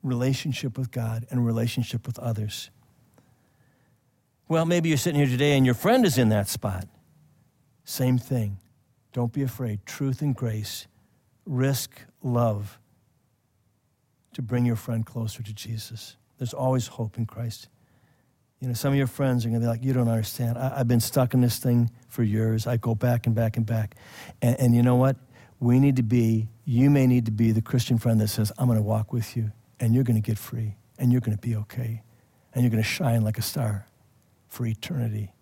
relationship 0.04 0.78
with 0.78 0.92
God, 0.92 1.26
and 1.28 1.44
relationship 1.44 2.07
with 2.07 2.20
others. 2.20 2.70
Well, 4.46 4.64
maybe 4.64 4.90
you're 4.90 4.96
sitting 4.96 5.18
here 5.18 5.28
today 5.28 5.57
and 5.57 5.66
your 5.66 5.74
friend 5.74 6.07
is 6.07 6.18
in 6.18 6.28
that 6.28 6.46
spot. 6.46 6.87
Same 7.83 8.16
thing. 8.16 8.59
Don't 9.12 9.33
be 9.33 9.42
afraid. 9.42 9.85
Truth 9.87 10.23
and 10.23 10.35
grace. 10.35 10.87
Risk 11.47 12.03
love 12.23 12.79
to 14.35 14.42
bring 14.42 14.64
your 14.64 14.77
friend 14.77 15.05
closer 15.05 15.42
to 15.42 15.53
Jesus. 15.53 16.16
There's 16.38 16.55
always 16.55 16.87
hope 16.87 17.18
in 17.18 17.27
Christ. 17.27 17.68
You 18.61 18.68
know, 18.68 18.75
some 18.75 18.92
of 18.92 18.99
your 18.99 19.07
friends 19.07 19.44
are 19.44 19.49
going 19.49 19.61
to 19.61 19.64
be 19.64 19.68
like, 19.68 19.83
You 19.83 19.92
don't 19.92 20.09
understand. 20.09 20.59
I, 20.59 20.79
have 20.79 20.88
been 20.88 21.01
stuck 21.01 21.35
in 21.35 21.40
this 21.40 21.59
thing 21.59 21.90
for 22.09 22.23
years. 22.23 22.66
I 22.66 22.77
go 22.77 22.94
back 22.94 23.27
and 23.27 23.35
back 23.35 23.57
and 23.57 23.64
back. 23.64 23.97
And, 24.42 24.59
and 24.61 24.75
you 24.75 24.83
know 24.83 24.97
what? 24.97 25.16
We 25.61 25.81
need 25.81 25.97
to 25.97 26.03
be, 26.03 26.49
you 26.64 26.90
may 26.90 27.07
need 27.07 27.25
to 27.27 27.33
be 27.33 27.53
the 27.53 27.62
Christian 27.62 27.99
friend 27.99 28.21
that 28.21 28.29
says, 28.29 28.53
I'm 28.59 28.66
going 28.66 28.79
to 28.79 28.83
walk 28.83 29.12
with 29.12 29.37
you, 29.37 29.51
and 29.81 29.94
you're 29.94 30.05
going 30.05 30.21
to 30.21 30.27
get 30.27 30.38
free, 30.38 30.77
and 30.99 31.11
you're 31.11 31.21
going 31.21 31.37
to 31.37 31.40
be 31.40 31.57
okay, 31.57 32.03
and 32.55 32.62
you're 32.62 32.71
going 32.71 32.83
to 32.83 32.88
shine 32.88 33.23
like 33.23 33.38
a 33.38 33.42
star 33.42 33.87
for 34.49 34.66
eternity. 34.66 35.33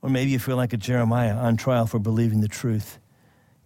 Or 0.00 0.08
maybe 0.08 0.30
you 0.30 0.38
feel 0.38 0.56
like 0.56 0.72
a 0.72 0.76
Jeremiah 0.76 1.34
on 1.34 1.56
trial 1.56 1.86
for 1.86 1.98
believing 1.98 2.40
the 2.40 2.48
truth. 2.48 2.98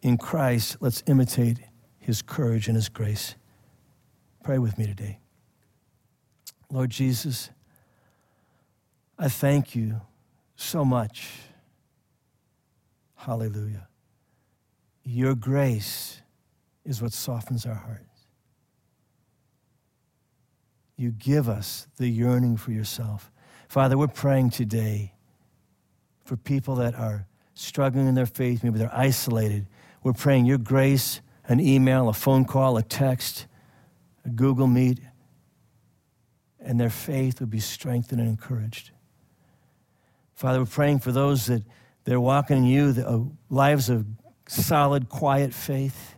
In 0.00 0.16
Christ, 0.16 0.78
let's 0.80 1.02
imitate 1.06 1.58
his 1.98 2.22
courage 2.22 2.68
and 2.68 2.76
his 2.76 2.88
grace. 2.88 3.36
Pray 4.42 4.58
with 4.58 4.78
me 4.78 4.86
today. 4.86 5.20
Lord 6.70 6.90
Jesus, 6.90 7.50
I 9.18 9.28
thank 9.28 9.74
you 9.76 10.00
so 10.56 10.84
much. 10.84 11.28
Hallelujah. 13.14 13.88
Your 15.04 15.34
grace 15.34 16.22
is 16.84 17.02
what 17.02 17.12
softens 17.12 17.66
our 17.66 17.74
hearts. 17.74 18.26
You 20.96 21.10
give 21.10 21.48
us 21.48 21.86
the 21.96 22.08
yearning 22.08 22.56
for 22.56 22.72
yourself. 22.72 23.30
Father, 23.68 23.96
we're 23.98 24.08
praying 24.08 24.50
today 24.50 25.14
for 26.32 26.38
people 26.38 26.76
that 26.76 26.94
are 26.94 27.26
struggling 27.52 28.08
in 28.08 28.14
their 28.14 28.24
faith, 28.24 28.64
maybe 28.64 28.78
they're 28.78 28.96
isolated. 28.96 29.66
We're 30.02 30.14
praying 30.14 30.46
your 30.46 30.56
grace, 30.56 31.20
an 31.44 31.60
email, 31.60 32.08
a 32.08 32.14
phone 32.14 32.46
call, 32.46 32.78
a 32.78 32.82
text, 32.82 33.46
a 34.24 34.30
Google 34.30 34.66
Meet, 34.66 35.00
and 36.58 36.80
their 36.80 36.88
faith 36.88 37.38
would 37.40 37.50
be 37.50 37.60
strengthened 37.60 38.18
and 38.18 38.30
encouraged. 38.30 38.92
Father, 40.34 40.60
we're 40.60 40.64
praying 40.64 41.00
for 41.00 41.12
those 41.12 41.44
that 41.48 41.64
they're 42.04 42.18
walking 42.18 42.56
in 42.56 42.64
you, 42.64 42.92
the, 42.92 43.06
uh, 43.06 43.18
lives 43.50 43.90
of 43.90 44.06
solid, 44.48 45.10
quiet 45.10 45.52
faith, 45.52 46.16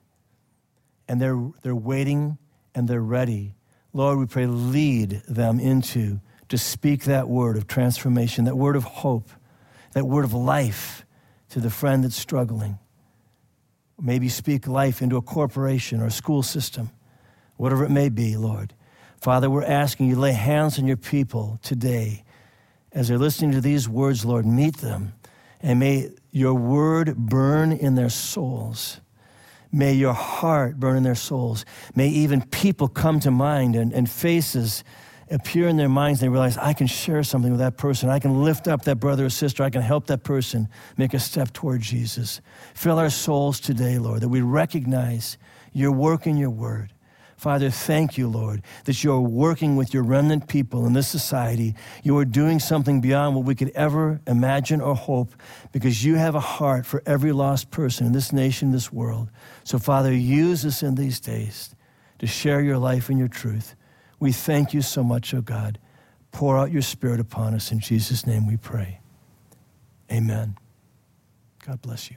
and 1.09 1.21
they're, 1.21 1.43
they're 1.63 1.75
waiting 1.75 2.39
and 2.73 2.87
they're 2.87 3.03
ready. 3.03 3.57
Lord, 3.93 4.21
we 4.21 4.27
pray, 4.27 4.47
lead 4.47 5.23
them 5.27 5.59
into 5.59 6.21
to 6.51 6.57
speak 6.57 7.03
that 7.03 7.27
word 7.29 7.57
of 7.57 7.67
transformation, 7.67 8.45
that 8.45 8.57
word 8.57 8.77
of 8.77 8.85
hope, 8.85 9.29
that 9.95 10.05
word 10.05 10.25
of 10.25 10.35
life 10.35 11.07
to 11.51 11.61
the 11.61 11.71
friend 11.71 12.05
that's 12.05 12.17
struggling. 12.17 12.79
Maybe 14.01 14.29
speak 14.29 14.67
life 14.67 15.01
into 15.01 15.17
a 15.17 15.23
corporation 15.23 16.01
or 16.01 16.07
a 16.07 16.11
school 16.11 16.43
system, 16.43 16.91
whatever 17.57 17.85
it 17.85 17.91
may 17.91 18.09
be, 18.09 18.37
Lord. 18.37 18.75
Father, 19.21 19.49
we're 19.49 19.65
asking 19.65 20.09
you 20.09 20.17
lay 20.17 20.33
hands 20.33 20.79
on 20.79 20.87
your 20.87 20.97
people 20.97 21.59
today 21.63 22.25
as 22.93 23.09
they're 23.09 23.19
listening 23.19 23.53
to 23.53 23.61
these 23.61 23.89
words, 23.89 24.25
Lord, 24.25 24.45
meet 24.45 24.79
them. 24.79 25.15
And 25.61 25.81
may 25.81 26.11
your 26.31 26.55
word 26.55 27.17
burn 27.17 27.73
in 27.73 27.95
their 27.95 28.11
souls. 28.11 29.01
May 29.73 29.95
your 29.95 30.13
heart 30.13 30.79
burn 30.79 30.97
in 30.97 31.03
their 31.03 31.15
souls. 31.15 31.65
May 31.95 32.09
even 32.09 32.43
people 32.43 32.87
come 32.87 33.19
to 33.21 33.31
mind 33.31 33.75
and, 33.75 33.93
and 33.93 34.11
faces 34.11 34.85
appear 35.35 35.69
in 35.69 35.77
their 35.77 35.89
minds. 35.89 36.21
They 36.21 36.29
realize, 36.29 36.57
I 36.57 36.73
can 36.73 36.87
share 36.87 37.23
something 37.23 37.51
with 37.51 37.61
that 37.61 37.77
person. 37.77 38.09
I 38.09 38.21
can 38.21 38.45
lift 38.45 38.69
up 38.69 38.85
that 38.85 38.97
brother 38.97 39.27
or 39.27 39.31
sister. 39.31 39.63
I 39.65 39.71
can 39.71 39.83
help 39.83 40.07
that 40.07 40.23
person 40.23 40.69
make 40.97 41.13
a 41.13 41.19
step 41.19 41.53
toward 41.53 41.83
Jesus. 41.83 42.41
Fill 42.75 42.99
our 42.99 43.11
souls 43.11 43.61
today, 43.61 43.99
Lord, 43.99 44.21
that 44.21 44.29
we 44.29 44.41
recognize 44.41 45.37
your 45.73 45.93
work 45.93 46.27
in 46.27 46.37
your 46.37 46.51
word. 46.51 46.93
Father, 47.37 47.69
thank 47.69 48.17
you, 48.17 48.29
Lord, 48.29 48.63
that 48.85 49.03
you're 49.03 49.21
working 49.21 49.77
with 49.77 49.93
your 49.93 50.05
remnant 50.05 50.49
people 50.49 50.87
in 50.87 50.93
this 50.93 51.09
society. 51.09 51.75
You 52.03 52.17
are 52.19 52.25
doing 52.25 52.61
something 52.61 53.01
beyond 53.01 53.35
what 53.35 53.45
we 53.45 53.57
could 53.57 53.71
ever 53.75 54.21
imagine 54.27 54.81
or 54.81 54.95
hope 54.95 55.35
because 55.73 56.05
you 56.05 56.15
have 56.15 56.37
a 56.37 56.41
heart 56.41 56.87
for 56.87 57.03
every 57.05 57.33
lost 57.33 57.71
person 57.73 58.07
in 58.07 58.13
this 58.13 58.33
nation, 58.33 58.71
this 58.71 58.93
world. 58.93 59.31
So, 59.65 59.79
Father, 59.79 60.15
use 60.15 60.65
us 60.65 60.83
in 60.83 60.95
these 60.95 61.19
days 61.19 61.75
to 62.21 62.27
share 62.27 62.63
your 62.63 62.79
life 62.79 63.11
and 63.11 63.19
your 63.19 63.29
truth. 63.29 63.75
We 64.25 64.33
thank 64.33 64.73
you 64.73 64.81
so 64.81 65.05
much, 65.05 65.35
O 65.35 65.37
oh 65.37 65.41
God. 65.43 65.79
Pour 66.33 66.57
out 66.57 66.73
your 66.73 66.81
Spirit 66.81 67.21
upon 67.21 67.53
us. 67.53 67.71
In 67.71 67.79
Jesus' 67.79 68.27
name 68.27 68.47
we 68.47 68.57
pray. 68.57 69.01
Amen. 70.11 70.57
God 71.67 71.83
bless 71.83 72.11
you. 72.11 72.17